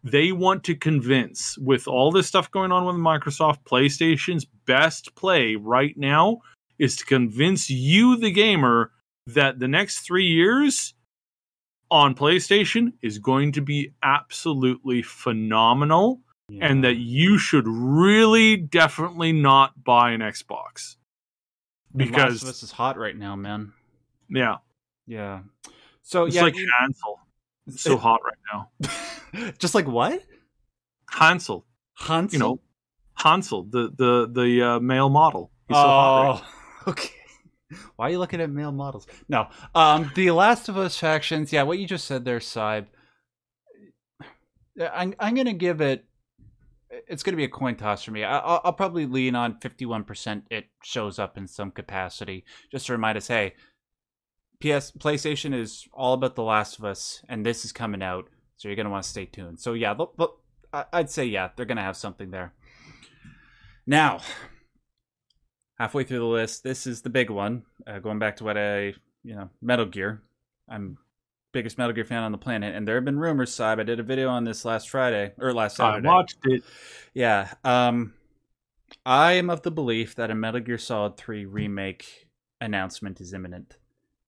[0.04, 5.56] they want to convince with all this stuff going on with Microsoft PlayStation's best play
[5.56, 6.40] right now
[6.78, 8.92] is to convince you the gamer
[9.26, 10.94] that the next 3 years
[11.90, 16.68] on PlayStation is going to be absolutely phenomenal yeah.
[16.68, 20.98] and that you should really definitely not buy an Xbox.
[21.96, 23.74] Because Us is hot right now, man.
[24.30, 24.58] yeah,
[25.08, 25.42] Yeah.
[26.02, 27.20] So it's yeah, like you- Hansel.
[27.68, 29.52] It's so it- hot right now.
[29.60, 30.22] just like what?
[31.10, 31.66] Hansel,
[31.96, 32.34] Hansel.
[32.34, 32.60] you know,
[33.16, 35.52] Hansel, the the the uh, male model.
[35.68, 36.42] He's so hot right
[36.88, 37.10] oh, okay.
[37.96, 39.08] Why are you looking at male models?
[39.30, 39.48] No.
[39.74, 41.52] Um, the Last of Us factions.
[41.54, 42.88] Yeah, what you just said there, Syb.
[44.80, 46.06] I'm I'm gonna give it.
[47.08, 48.24] It's gonna be a coin toss for me.
[48.24, 50.46] I'll, I'll probably lean on fifty-one percent.
[50.50, 53.54] It shows up in some capacity, just to remind us, hey,
[54.62, 58.68] PS PlayStation is all about The Last of Us, and this is coming out, so
[58.68, 59.60] you're gonna want to stay tuned.
[59.60, 60.14] So yeah, but
[60.72, 62.54] I- I'd say yeah, they're gonna have something there.
[63.86, 64.22] Now,
[65.78, 67.64] halfway through the list, this is the big one.
[67.86, 70.22] Uh, going back to what I, you know, Metal Gear.
[70.70, 70.98] I'm
[71.54, 73.56] biggest Metal Gear fan on the planet, and there have been rumors.
[73.56, 76.08] Syb, I did a video on this last Friday or last Saturday.
[76.08, 76.64] I watched it.
[77.14, 77.54] Yeah.
[77.64, 78.14] Um,
[79.06, 82.28] I am of the belief that a Metal Gear Solid 3 remake
[82.60, 83.78] announcement is imminent.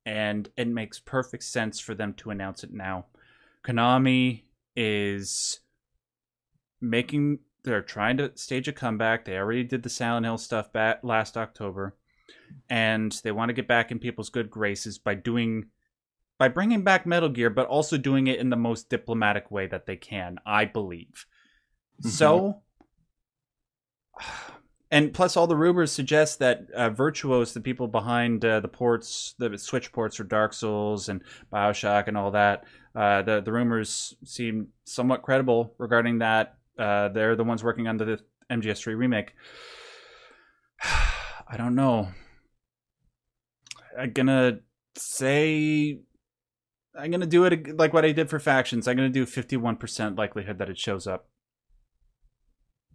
[0.06, 3.08] And it makes perfect sense for them to announce it now.
[3.66, 4.44] Konami
[4.76, 5.62] is
[6.80, 9.26] making, they're trying to stage a comeback.
[9.26, 11.96] They already did the Silent Hill stuff back last October.
[12.70, 15.66] And they want to get back in people's good graces by doing
[16.38, 19.86] by bringing back Metal Gear, but also doing it in the most diplomatic way that
[19.86, 21.26] they can, I believe.
[22.02, 22.62] So,
[24.92, 29.36] and plus, all the rumors suggest that uh, Virtuos, the people behind uh, the ports,
[29.38, 31.22] the Switch ports for Dark Souls and
[31.52, 32.66] Bioshock and all that,
[32.96, 36.58] uh, the the rumors seem somewhat credible regarding that.
[36.78, 38.20] Uh, they're the ones working on the
[38.52, 39.34] MGS3 remake.
[40.84, 42.10] I don't know.
[43.98, 44.60] I'm gonna
[44.98, 46.00] say
[46.98, 48.88] I'm gonna do it like what I did for factions.
[48.88, 51.28] I'm gonna do 51% likelihood that it shows up.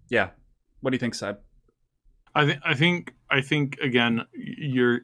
[0.08, 0.30] Yeah.
[0.80, 1.38] What do you think, Seb?
[2.34, 5.00] I think I think I think again you're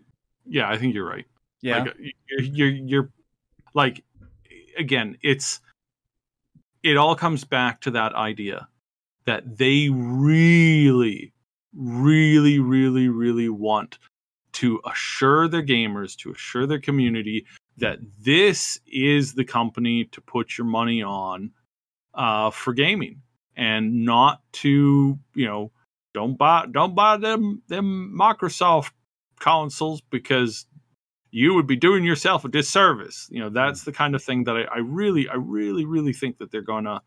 [0.47, 1.27] yeah, I think you're right.
[1.61, 1.79] Yeah.
[1.83, 1.97] Like
[2.29, 3.11] you're, you're you're
[3.75, 4.05] like
[4.79, 5.61] again, it's
[6.83, 8.69] it all comes back to that idea
[9.25, 11.33] that they really
[11.75, 13.99] really really really want
[14.53, 17.45] to assure their gamers, to assure their community
[17.79, 21.53] that this is the company to put your money on
[22.15, 23.23] uh, for gaming
[23.57, 25.71] and not to, you know,
[26.15, 28.93] don't buy don't buy them them Microsoft
[29.39, 30.67] consoles because
[31.31, 33.29] you would be doing yourself a disservice.
[33.31, 36.39] You know, that's the kind of thing that I, I really, I really, really think
[36.39, 37.03] that they're gonna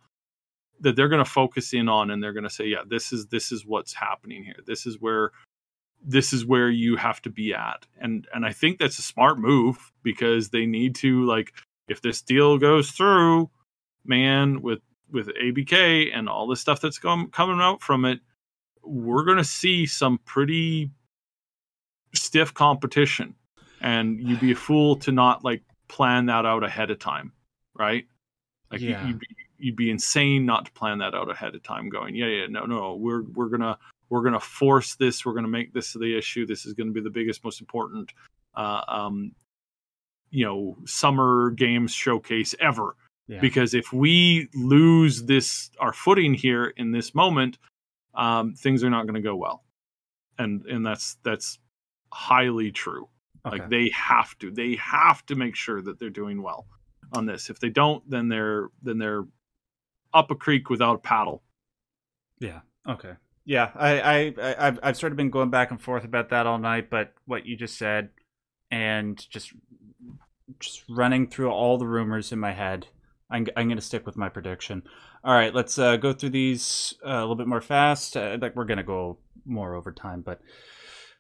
[0.82, 3.66] that they're gonna focus in on and they're gonna say, yeah, this is this is
[3.66, 4.60] what's happening here.
[4.68, 5.32] This is where
[6.06, 7.86] this is where you have to be at.
[8.00, 11.54] And and I think that's a smart move because they need to like
[11.88, 13.50] if this deal goes through,
[14.06, 14.80] man, with
[15.12, 18.20] with ABK and all the stuff that's com- coming out from it,
[18.84, 20.92] we're going to see some pretty
[22.14, 23.36] stiff competition.
[23.82, 27.32] And you'd be a fool to not like plan that out ahead of time,
[27.74, 28.06] right?
[28.72, 29.06] Like Yeah.
[29.08, 29.28] you'd be
[29.58, 31.90] you'd be insane not to plan that out ahead of time.
[31.90, 33.78] Going, yeah, yeah, no, no, we're we're gonna
[34.10, 35.26] we're gonna force this.
[35.26, 36.46] We're gonna make this the issue.
[36.46, 38.12] This is going to be the biggest, most important,
[38.56, 39.32] uh, um,
[40.32, 42.96] you know, summer games showcase ever
[43.28, 43.40] Yeah.
[43.42, 47.58] because if we lose this our footing here in this moment
[48.16, 49.64] um, things are not going to go well
[50.38, 51.60] and and that's that's
[52.12, 53.08] highly true
[53.46, 53.58] Okay.
[53.60, 56.68] like they have to they have to make sure that they're doing well
[57.14, 59.24] on this if they don't then they're then they're
[60.14, 61.42] up a creek without a paddle
[62.40, 62.62] Yeah.
[62.88, 63.14] Okay.
[63.50, 66.46] Yeah, I, I, I, I've, I've sort of been going back and forth about that
[66.46, 68.10] all night, but what you just said,
[68.70, 69.54] and just
[70.60, 72.86] just running through all the rumors in my head.
[73.28, 74.84] I'm, I'm to stick with my prediction.
[75.24, 78.16] All right, let's uh, go through these uh, a little bit more fast.
[78.16, 80.42] Uh, like we're to go more over time, but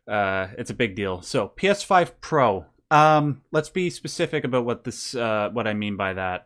[0.07, 1.23] uh, it's a big deal.
[1.23, 2.67] So PS5 Pro.
[2.91, 6.45] Um, let's be specific about what this uh, what I mean by that.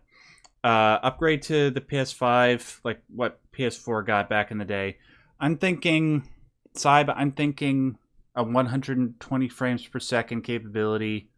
[0.63, 4.95] Uh, upgrade to the PS5, like what PS4 got back in the day.
[5.43, 6.27] I'm thinking,
[6.75, 7.13] Cyber.
[7.15, 7.97] I'm thinking
[8.33, 11.29] a 120 frames per second capability.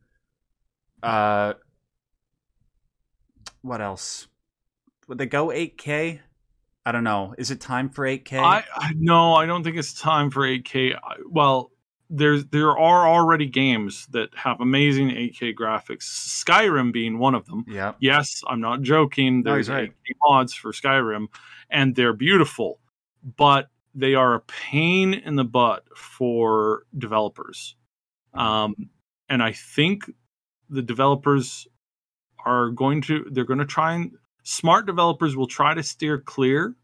[1.01, 1.53] Uh,
[3.61, 4.27] what else?
[5.07, 6.19] Would they go 8K?
[6.85, 7.33] I don't know.
[7.37, 8.39] Is it time for 8K?
[8.39, 10.95] I, I no, I don't think it's time for 8K.
[10.95, 11.71] I- Well,
[12.07, 16.03] there's there are already games that have amazing 8K graphics.
[16.03, 17.65] Skyrim being one of them.
[17.67, 17.93] yeah.
[17.99, 19.41] Yes, I'm not joking.
[19.41, 19.89] There's right.
[19.89, 21.25] 8K mods for Skyrim,
[21.71, 22.79] and they're beautiful,
[23.37, 27.75] but they are a pain in the butt for developers.
[28.33, 28.75] Um,
[29.29, 30.11] and I think
[30.69, 31.67] the developers
[32.45, 34.11] are going to they're going to try and
[34.43, 36.75] smart developers will try to steer clear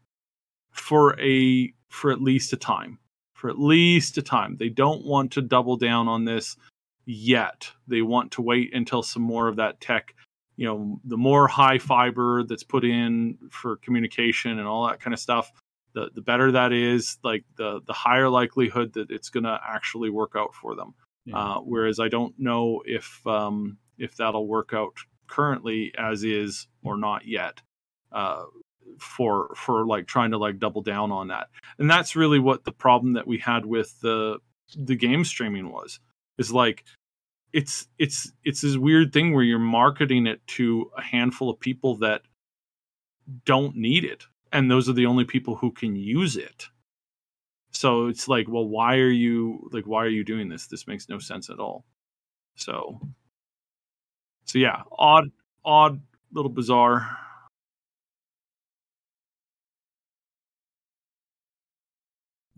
[0.72, 2.98] for a for at least a time
[3.34, 6.56] for at least a time they don't want to double down on this
[7.06, 10.14] yet they want to wait until some more of that tech
[10.56, 15.14] you know the more high fiber that's put in for communication and all that kind
[15.14, 15.52] of stuff
[15.94, 20.10] the the better that is like the the higher likelihood that it's going to actually
[20.10, 21.36] work out for them Yeah.
[21.36, 24.94] uh, whereas I don't know if um, if that'll work out
[25.28, 27.60] currently as is or not yet.
[28.10, 28.44] Uh,
[28.98, 32.72] for for like trying to like double down on that, and that's really what the
[32.72, 34.38] problem that we had with the
[34.76, 35.98] the game streaming was.
[36.36, 36.84] Is like
[37.52, 41.96] it's it's it's this weird thing where you're marketing it to a handful of people
[41.98, 42.22] that
[43.46, 46.68] don't need it, and those are the only people who can use it.
[47.72, 50.66] So it's like well why are you like why are you doing this?
[50.66, 51.84] This makes no sense at all.
[52.56, 53.00] So
[54.44, 55.30] so yeah odd
[55.64, 56.00] odd
[56.32, 57.18] little bizarre.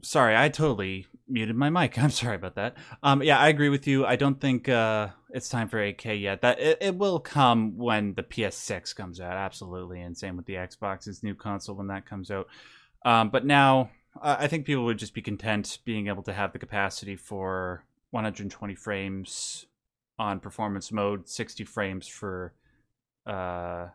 [0.03, 1.99] Sorry, I totally muted my mic.
[2.03, 2.77] I'm sorry about that.
[3.03, 4.07] Um, yeah, I agree with you.
[4.07, 6.43] I don't think uh, it's time for 8K yet.
[6.43, 10.55] That it, it will come when the PS6 comes out, absolutely, and same with the
[10.55, 12.49] Xbox's new console when that comes out.
[13.05, 16.59] Um, but now, I think people would just be content being able to have the
[16.59, 19.67] capacity for 120 frames
[20.19, 22.55] on performance mode, 60 frames for.
[23.27, 23.87] Uh,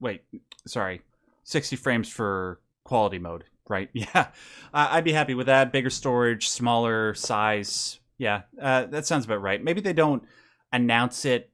[0.00, 0.22] wait,
[0.66, 1.02] sorry,
[1.44, 3.88] 60 frames for quality mode, right?
[3.94, 4.28] Yeah,
[4.72, 5.72] uh, I'd be happy with that.
[5.72, 8.00] Bigger storage, smaller size.
[8.16, 9.62] Yeah, uh, that sounds about right.
[9.62, 10.24] Maybe they don't
[10.72, 11.50] announce it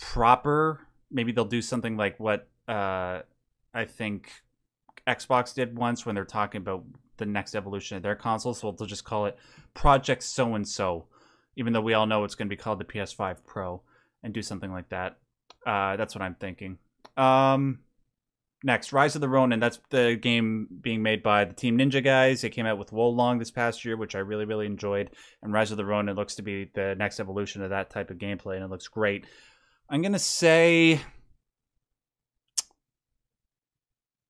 [0.00, 0.86] proper.
[1.10, 3.20] Maybe they'll do something like what uh,
[3.74, 4.30] I think
[5.06, 6.84] Xbox did once when they're talking about
[7.16, 8.54] the next evolution of their console.
[8.54, 9.36] So they'll just call it
[9.74, 11.06] Project So and So,
[11.56, 13.82] even though we all know it's going to be called the PS5 Pro,
[14.22, 15.18] and do something like that.
[15.66, 16.78] Uh, that's what I'm thinking.
[17.16, 17.80] Um,
[18.62, 19.60] next, Rise of the Ronin.
[19.60, 22.40] That's the game being made by the Team Ninja guys.
[22.40, 25.10] They came out with Wo Long this past year, which I really, really enjoyed.
[25.42, 28.18] And Rise of the Ronin looks to be the next evolution of that type of
[28.18, 29.26] gameplay, and it looks great.
[29.88, 31.00] I'm gonna say,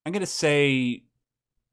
[0.05, 1.05] I'm gonna say,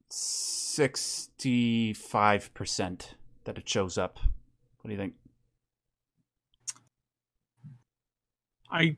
[0.10, 4.20] sixty-five percent that it shows up.
[4.82, 5.14] What do you think?
[8.70, 8.98] i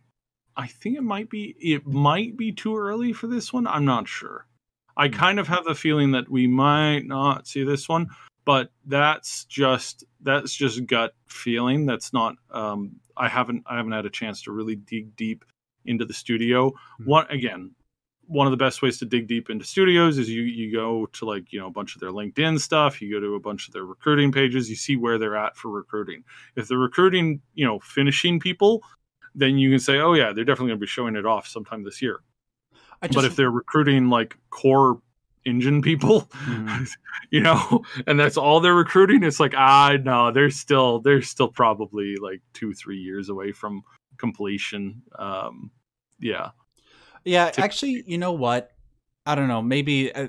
[0.59, 3.65] i think it might be it might be too early for this one.
[3.65, 4.45] I'm not sure.
[4.97, 8.07] I kind of have the feeling that we might not see this one
[8.45, 11.85] but that's just that's just gut feeling.
[11.85, 12.79] That's not um
[13.15, 15.45] i haven't i haven't had a chance to really dig deep
[15.85, 16.71] into the studio.
[16.71, 17.05] Mhm.
[17.05, 17.75] one again
[18.25, 21.25] one of the best ways to dig deep into studios is you you go to
[21.25, 23.01] like you know a bunch of their linkedin stuff.
[23.01, 24.69] You go to a bunch of their recruiting pages.
[24.69, 26.23] You see where they're at for recruiting.
[26.55, 28.83] If they're recruiting you know finishing people
[29.39, 31.83] then you can say oh yeah they're definitely going to be showing it off sometime
[31.83, 32.19] this year
[33.03, 35.01] just, but if they're recruiting like core
[35.45, 36.87] engine people Mhm.
[37.31, 41.47] you know and that's all they're recruiting it's like ah no they're still they're still
[41.47, 43.81] probably like two three years away from
[44.17, 45.71] completion um
[46.19, 46.51] yeah
[47.23, 48.71] Yeah, to- actually, you know what?
[49.25, 49.61] I don't know.
[49.61, 50.27] Maybe uh,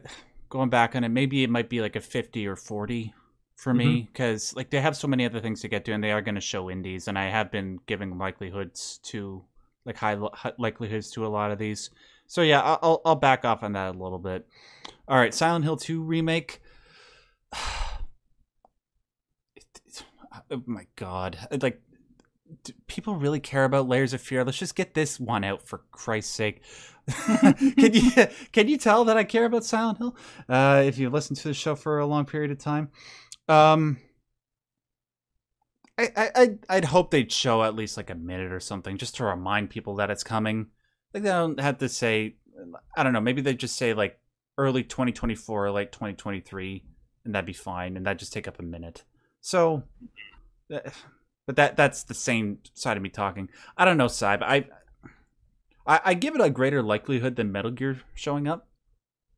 [0.48, 3.14] going back on it, maybe it might be like a 50 or 40
[3.60, 4.06] for me Mm-hmm.
[4.12, 6.34] because like they have so many other things to get to and they are going
[6.34, 9.44] to show indies and I have been giving likelihoods to
[9.84, 11.90] like high, li- likelihoods to a lot of these.
[12.26, 14.46] So yeah, I'll I'll- back off on that a little bit.
[15.08, 16.62] All right, Silent Hill 2 remake.
[19.56, 20.02] It- it's-
[20.50, 21.38] oh my god.
[21.60, 21.82] Like
[22.64, 25.82] do people really care about layers of fear let's just get this one out for
[25.92, 26.60] christ's sake
[27.36, 28.10] can you
[28.52, 30.16] can you tell that i care about silent hill
[30.48, 32.88] uh, if you listen to the show for a long period of time
[33.50, 33.98] um
[35.98, 39.24] I, I I'd, hope they'd show at least like a minute or something just to
[39.24, 40.68] remind people that it's coming.
[41.12, 42.36] Like they don't have to say,
[42.96, 43.20] I don't know.
[43.20, 44.18] Maybe they just say like
[44.56, 46.84] early 2024 or late 2023,
[47.24, 49.04] and that'd be fine, and that'd just take up a minute.
[49.40, 49.82] So,
[50.72, 50.80] uh,
[51.46, 53.48] but that that's the same side of me talking.
[53.76, 54.66] I don't know, Syb, I,
[55.86, 58.68] I I give it a greater likelihood than Metal Gear showing up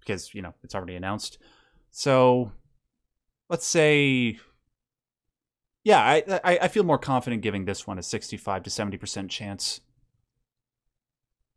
[0.01, 1.39] because you know it's already announced.
[1.91, 2.53] So,
[3.53, 4.39] let's say
[5.85, 9.31] yeah, I, I, I feel more confident giving this one a sixty-five to seventy percent
[9.31, 9.81] chance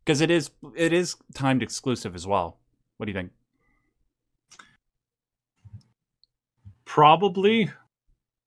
[0.04, 2.58] because it is it is timed exclusive as well.
[2.96, 3.32] What do you think?
[6.84, 7.70] Probably,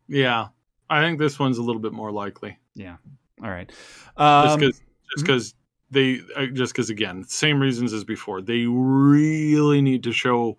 [0.08, 0.48] yeah.
[0.90, 2.58] I think this one's a little bit more likely.
[2.76, 2.98] Yeah.
[3.44, 3.72] All right.
[4.18, 4.82] Um, just because,
[5.12, 5.54] just because
[5.92, 8.42] they, uh, just because again, same reasons as before.
[8.42, 10.58] They really need to show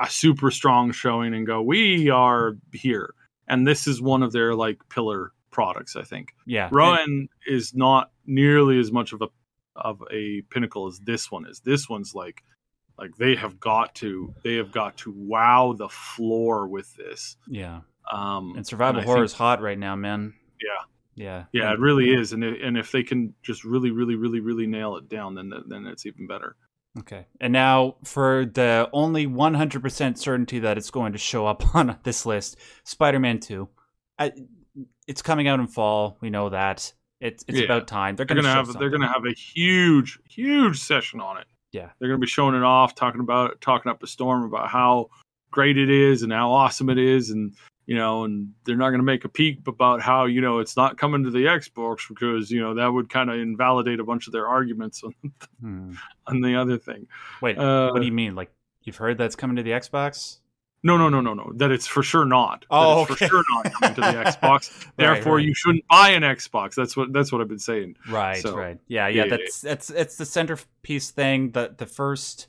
[0.00, 3.14] a super strong showing and go, we are here
[3.48, 5.96] and this is one of their like pillar products.
[5.96, 6.34] I think.
[6.46, 9.28] Yeah, Ronin is not nearly as much of a
[9.74, 11.60] of a pinnacle as this one is.
[11.60, 12.42] This one's like
[12.98, 17.36] like they have got to they have got to wow the floor with this.
[17.48, 17.80] Yeah.
[18.10, 20.34] Um, and survival and horror think, is hot right now, man.
[20.62, 20.84] Yeah.
[21.16, 21.44] Yeah.
[21.52, 24.66] Yeah, it really is, and it, and if they can just really, really, really, really
[24.66, 26.56] nail it down, then then it's even better.
[26.98, 27.26] Okay.
[27.40, 32.24] And now for the only 100% certainty that it's going to show up on this
[32.26, 33.68] list, Spider-Man 2.
[34.18, 34.32] I,
[35.06, 36.16] it's coming out in fall.
[36.20, 36.92] We know that.
[37.20, 37.64] It's it's Yeah.
[37.64, 38.16] about time.
[38.16, 41.46] They're They're going to gonna have they're gonna have a huge, huge session on it.
[41.72, 41.90] Yeah.
[41.98, 45.08] they're gonna be showing it off, talking about it, talking up a storm about how
[45.50, 47.54] great it is and how awesome it is, and
[47.86, 50.98] you know, and they're not gonna make a peep about how you know it's not
[50.98, 54.32] coming to the Xbox because you know that would kind of invalidate a bunch of
[54.32, 55.14] their arguments on,
[55.60, 55.92] Hmm.
[56.26, 57.06] on the other thing.
[57.40, 58.34] Wait, Uh, what do you mean?
[58.34, 58.50] Like
[58.82, 60.38] you've heard that's coming to the Xbox?
[60.82, 61.50] No, no, no, no, no.
[61.56, 62.64] That it's for sure not.
[62.70, 63.14] Oh, okay.
[63.14, 64.42] for sure not coming to the Xbox.
[64.84, 65.44] Right, Therefore, right.
[65.44, 66.74] you shouldn't buy an Xbox.
[66.76, 67.96] That's what that's what I've been saying.
[68.08, 68.78] Right, So- right.
[68.86, 71.50] Yeah, Yeah, yeah, yeah, that's that's it's the centerpiece thing.
[71.52, 72.46] The the first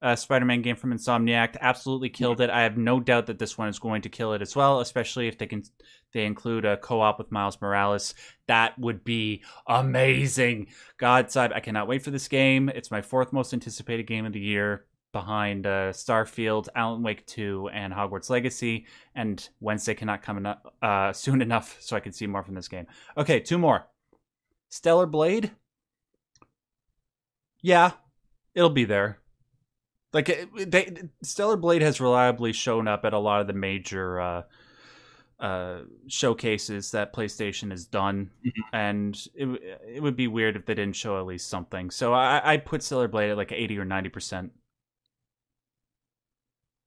[0.00, 2.50] uh, Spider-Man game from Insomniac absolutely killed it.
[2.50, 5.28] I have no doubt that this one is going to kill it as well, especially
[5.28, 5.64] if they can
[6.12, 8.14] they include a co-op with Miles Morales.
[8.46, 10.68] That would be amazing.
[10.96, 12.68] God side, I cannot wait for this game.
[12.68, 17.70] It's my fourth most anticipated game of the year behind uh, Starfield, Alan Wake 2,
[17.72, 18.86] and Hogwarts Legacy.
[19.14, 22.68] And Wednesday cannot come enough, uh, soon enough so I can see more from this
[22.68, 22.86] game.
[23.16, 23.86] Okay, two more.
[24.70, 25.50] Stellar Blade?
[27.60, 27.92] Yeah,
[28.54, 29.18] it'll be there.
[30.12, 34.42] Like they, Stellar Blade has reliably shown up at a lot of the major uh,
[35.38, 38.30] uh, showcases that PlayStation has done,
[38.72, 39.46] and it
[39.86, 41.90] it would be weird if they didn't show at least something.
[41.90, 44.52] So I I put Stellar Blade at like eighty or ninety percent.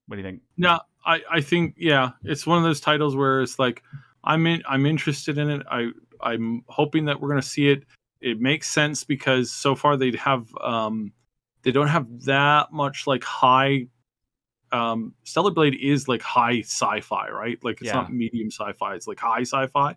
[0.08, 0.42] What do you think?
[0.58, 3.84] No, I, I think yeah, it's one of those titles where it's like
[4.24, 5.62] I'm in, I'm interested in it.
[5.70, 5.92] I
[6.22, 7.84] I'm hoping that we're gonna see it.
[8.20, 11.14] It makes sense because so far they have um
[11.64, 13.88] they don't have that much like high
[14.72, 17.58] um Stellar Blade is like high sci-fi, right?
[17.64, 17.96] Like it's Yeah.
[17.96, 19.96] not medium sci-fi, it's like high sci-fi.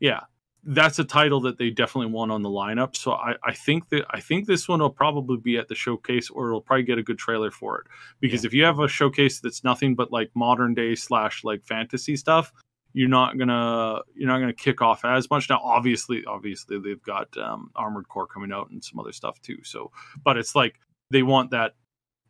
[0.00, 0.20] Yeah.
[0.66, 2.96] That's a title that they definitely want on the lineup.
[2.96, 6.30] So I, I think that I think this one will probably be at the showcase
[6.30, 7.86] or it'll probably get a good trailer for it
[8.20, 12.16] because if you have a showcase that's nothing but like modern day slash like fantasy
[12.16, 12.50] stuff
[12.94, 17.28] you're not gonna you're not gonna kick off as much now obviously obviously they've got
[17.36, 19.90] um, armored core coming out and some other stuff too so
[20.24, 20.80] but it's like
[21.10, 21.74] they want that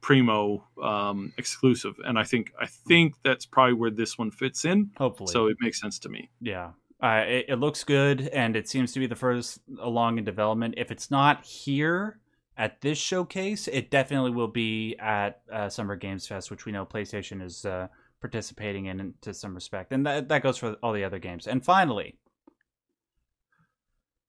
[0.00, 4.90] primo um, exclusive and i think i think that's probably where this one fits in
[4.96, 6.70] Hopefully, so it makes sense to me Yeah.
[7.02, 10.72] Uh, it, it looks good, and it seems to be the first along in development.
[10.78, 12.18] If it's not here
[12.56, 16.86] at this showcase, it definitely will be at uh, Summer Games Fest, which we know
[16.86, 17.88] PlayStation is uh,
[18.24, 21.46] participating in to some respect, and that that goes for all the other games.
[21.46, 22.16] And finally,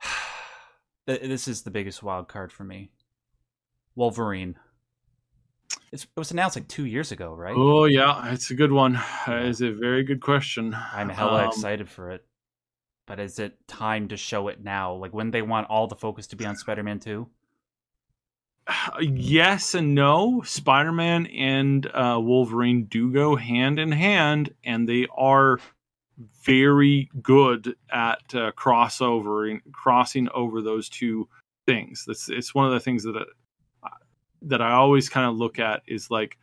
[1.07, 2.91] this is the biggest wild card for me:
[3.95, 4.57] Wolverine.
[5.93, 7.55] It's, it was announced like two years ago, right?
[7.55, 11.89] oh yeah it's a good one it's a very good question I'm hella Um, excited
[11.89, 12.25] for it.
[13.07, 14.93] But is it time to show it now?
[14.93, 17.27] Like when they want all the focus to be on Spider-Man 2?
[19.01, 20.41] Yes and no.
[20.43, 25.59] Spider Man and uh, Wolverine do go hand in hand, and they are
[26.43, 31.27] very good at uh, crossover crossing over those two
[31.65, 32.05] things.
[32.07, 33.89] That's it's one of the things that uh,
[34.43, 36.37] that I always kind of look at is like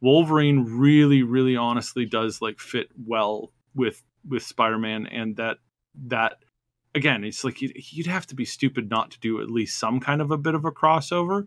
[0.00, 5.58] Wolverine really, really, honestly does like fit well with with Spider Man, and that
[6.06, 6.38] that
[6.94, 10.00] again, it's like you'd, you'd have to be stupid not to do at least some
[10.00, 11.46] kind of a bit of a crossover.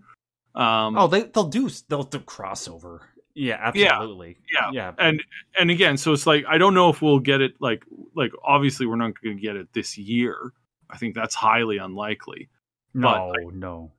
[0.56, 3.00] Um, Oh, they they'll do they'll do crossover.
[3.36, 4.38] Yeah, absolutely.
[4.54, 4.70] Yeah.
[4.72, 4.92] Yeah.
[5.00, 5.24] and
[5.60, 7.84] and again so it's like i don't know if we'll get it like
[8.16, 10.54] like obviously we're not going to get it this year
[10.92, 12.48] i think that's highly unlikely
[12.94, 13.92] No, but no.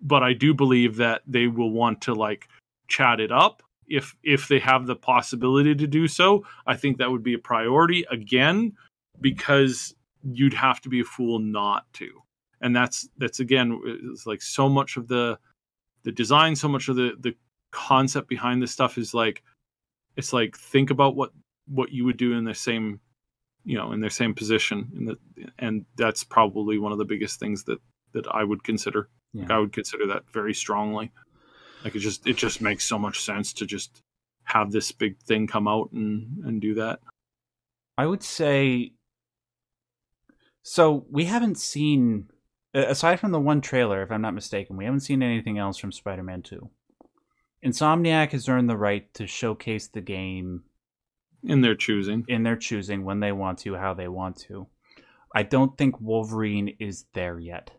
[0.00, 2.48] but i do believe that they will want to like
[2.88, 7.08] chat it up if if they have the possibility to do so i think that
[7.12, 8.72] would be a priority again
[9.20, 12.22] because you'd have to be a fool not to.
[12.60, 15.38] And that's that's again it's like so much of the
[16.04, 17.34] the design so much of the the
[17.70, 19.42] concept behind this stuff is like
[20.16, 21.30] it's like think about what
[21.66, 23.00] what you would do in the same
[23.64, 25.16] you know in their same position.
[25.36, 27.78] The, and that's probably one of the biggest things that
[28.12, 29.08] that i would consider.
[29.34, 31.10] Like i would consider that very strongly.
[31.84, 34.02] Like it just it just makes so much sense to just
[34.44, 37.00] have this big thing come out and and do that.
[37.98, 38.92] I would say.
[40.62, 42.28] So we haven't seen,
[42.72, 45.92] aside from the one trailer, if I'm not mistaken, we haven't seen anything else from
[45.92, 46.70] Spider-Man Two.
[47.64, 50.64] Insomniac has earned the right to showcase the game
[51.44, 54.66] in their choosing in their choosing when they want to, how they want to.
[55.34, 57.70] I don't think Wolverine is there yet.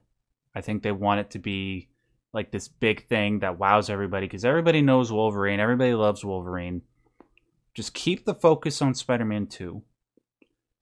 [0.56, 1.90] I think they want it to be
[2.34, 6.82] like this big thing that wows everybody because everybody knows Wolverine, everybody loves Wolverine.
[7.74, 9.82] Just keep the focus on Spider-Man 2.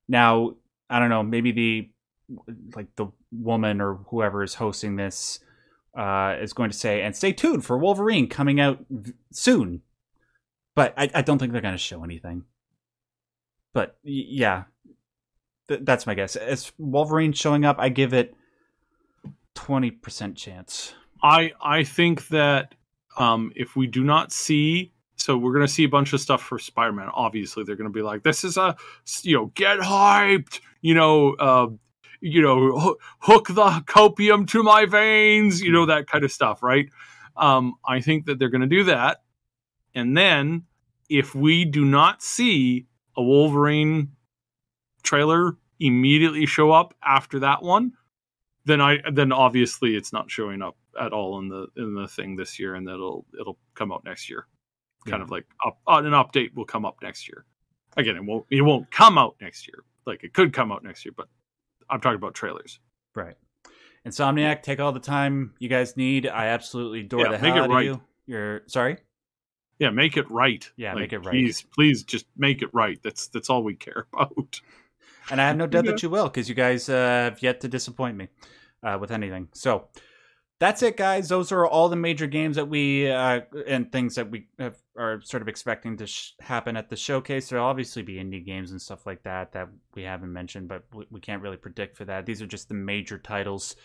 [0.07, 0.55] Now,
[0.91, 1.89] I don't know, maybe the
[2.75, 5.39] like the woman or whoever is hosting this
[5.97, 9.81] uh, is going to say, and stay tuned for Wolverine coming out v- soon.
[10.75, 12.43] But I, I don't think they're going to show anything.
[13.73, 14.63] But y- yeah,
[15.67, 16.35] Th- that's my guess.
[16.35, 18.35] As Wolverine showing up, I give it
[19.53, 20.93] twenty percent chance.
[21.23, 22.75] I I think that
[23.17, 26.41] um, if we do not see, so we're going to see a bunch of stuff
[26.41, 27.09] for Spider-Man.
[27.13, 28.75] Obviously, they're going to be like, "This is a
[29.21, 31.67] you know, get hyped," you know, uh,
[32.21, 36.63] you know, hoo- hook the copium to my veins, you know, that kind of stuff,
[36.63, 36.89] right?
[37.37, 39.21] Um, I think that they're going to do that,
[39.93, 40.63] and then
[41.07, 44.13] if we do not see a Wolverine
[45.03, 47.91] trailer immediately show up after that one,
[48.65, 52.37] then I then obviously it's not showing up at all in the in the thing
[52.37, 54.47] this year, and that'll it'll come out next year.
[55.05, 55.23] Kind Yeah.
[55.23, 57.45] of like up, uh, an update will come up next year.
[57.97, 59.83] Again, it won't it won't come out next year.
[60.05, 61.27] Like it could come out next year, but
[61.89, 62.79] I'm talking about trailers.
[63.15, 63.35] Right.
[64.07, 66.27] Insomniac, take all the time you guys need.
[66.27, 67.87] I absolutely adore Yeah, the make hell it out right.
[67.89, 68.01] of you.
[68.25, 68.97] You're sorry.
[69.79, 70.69] Yeah, make it right.
[70.75, 71.31] Yeah, Like, make it right.
[71.31, 72.99] Please, please, just make it right.
[73.03, 74.59] That's that's all we care about.
[75.29, 75.91] And I have no doubt Yeah.
[75.91, 78.27] that you will, because you guys uh, have yet to disappoint me
[78.83, 79.49] uh, with anything.
[79.53, 79.87] So
[80.61, 81.27] that's it, guys.
[81.27, 85.19] Those are all the major games that we uh, and things that we have, are
[85.23, 87.49] sort of expecting to sh- happen at the showcase.
[87.49, 91.07] There'll obviously be indie games and stuff like that that we haven't mentioned, but we,
[91.09, 92.27] we can't really predict for that.
[92.27, 93.75] These are just the major titles.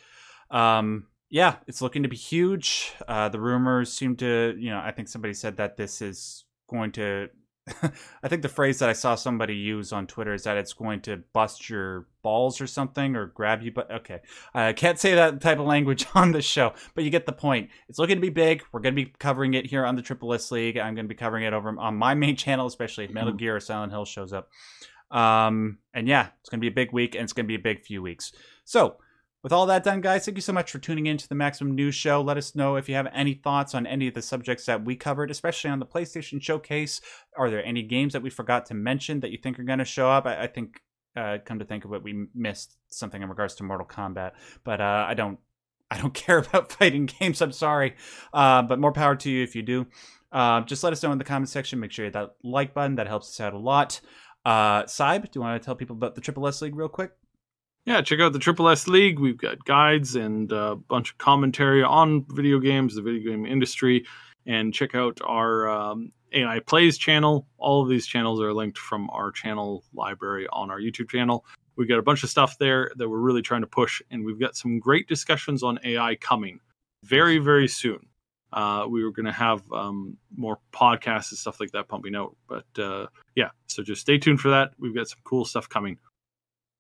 [0.51, 2.93] Um, yeah, it's looking to be huge.
[3.09, 6.93] Uh, the rumors seem to, you know, I think somebody said that this is going
[6.93, 7.31] to.
[8.23, 11.01] I think the phrase that I saw somebody use on Twitter is that it's going
[11.03, 13.73] to bust your balls or something or grab you.
[13.73, 14.21] But okay,
[14.55, 17.71] I can't say that type of language on the show, but you get the point.
[17.89, 18.63] It's looking to be big.
[18.71, 20.79] We're going to be covering it here on the Triple S League.
[20.79, 23.57] I'm going to be covering it over on my main channel, especially if Metal Gear
[23.57, 24.49] or Silent Hill shows up.
[25.11, 27.55] Um, and yeah, it's going to be a big week and it's going to be
[27.57, 28.33] a big few weeks.
[28.65, 28.97] So,
[29.47, 31.77] with all that done, guys, thank you so much for tuning in to the Maximum
[31.77, 32.21] News Show.
[32.21, 34.97] Let us know if you have any thoughts on any of the subjects that we
[34.97, 37.01] covered, especially on the PlayStation Showcase.
[37.39, 39.85] Are there any games that we forgot to mention that you think are going to
[39.85, 40.27] show up?
[40.27, 40.81] I, I think,
[41.15, 44.33] uh, come to think of it, we missed something in regards to Mortal Kombat,
[44.65, 45.39] but uh, I don't,
[45.93, 47.41] I don't care about fighting games.
[47.41, 47.95] I'm sorry,
[48.35, 49.87] uh, but more power to you if you do.
[50.33, 51.79] Uh, just let us know in the comment section.
[51.79, 52.97] Make sure you hit that like button.
[52.97, 54.01] That helps us out a lot.
[54.45, 57.13] Uh, Syb, do you want to tell people about the Triple S League real quick?
[57.87, 59.21] Yeah, check out the Triple S League.
[59.21, 64.05] We've got guides and a bunch of commentary on video games, the video game industry,
[64.45, 67.47] and check out our um, AI Plays channel.
[67.59, 71.45] All of these channels are linked from our channel library on our YouTube channel.
[71.77, 74.41] We've got a bunch of stuff there that we're really trying to push, and we've
[74.41, 76.59] got some great discussions on AI coming
[77.05, 78.01] very, very soon.
[78.53, 82.35] Uh, we were going to have um, more podcasts and stuff like that pumping out,
[82.49, 83.07] but uh,
[83.37, 84.73] yeah, so just stay tuned for that.
[84.77, 85.99] We've got some cool stuff coming.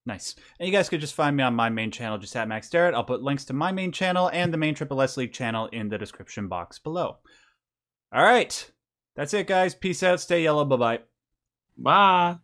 [0.06, 0.36] Nice.
[0.58, 2.94] And you guys could just find me on my main channel, just at Max Derrat.
[2.94, 5.88] I'll put links to my main channel and the main Triple S League channel in
[5.88, 7.18] the description box below.
[8.12, 8.70] All right.
[9.16, 9.74] That's it, guys.
[9.74, 10.20] Peace out.
[10.20, 10.64] Stay yellow.
[10.64, 11.00] Bye bye.
[11.76, 12.36] Bye.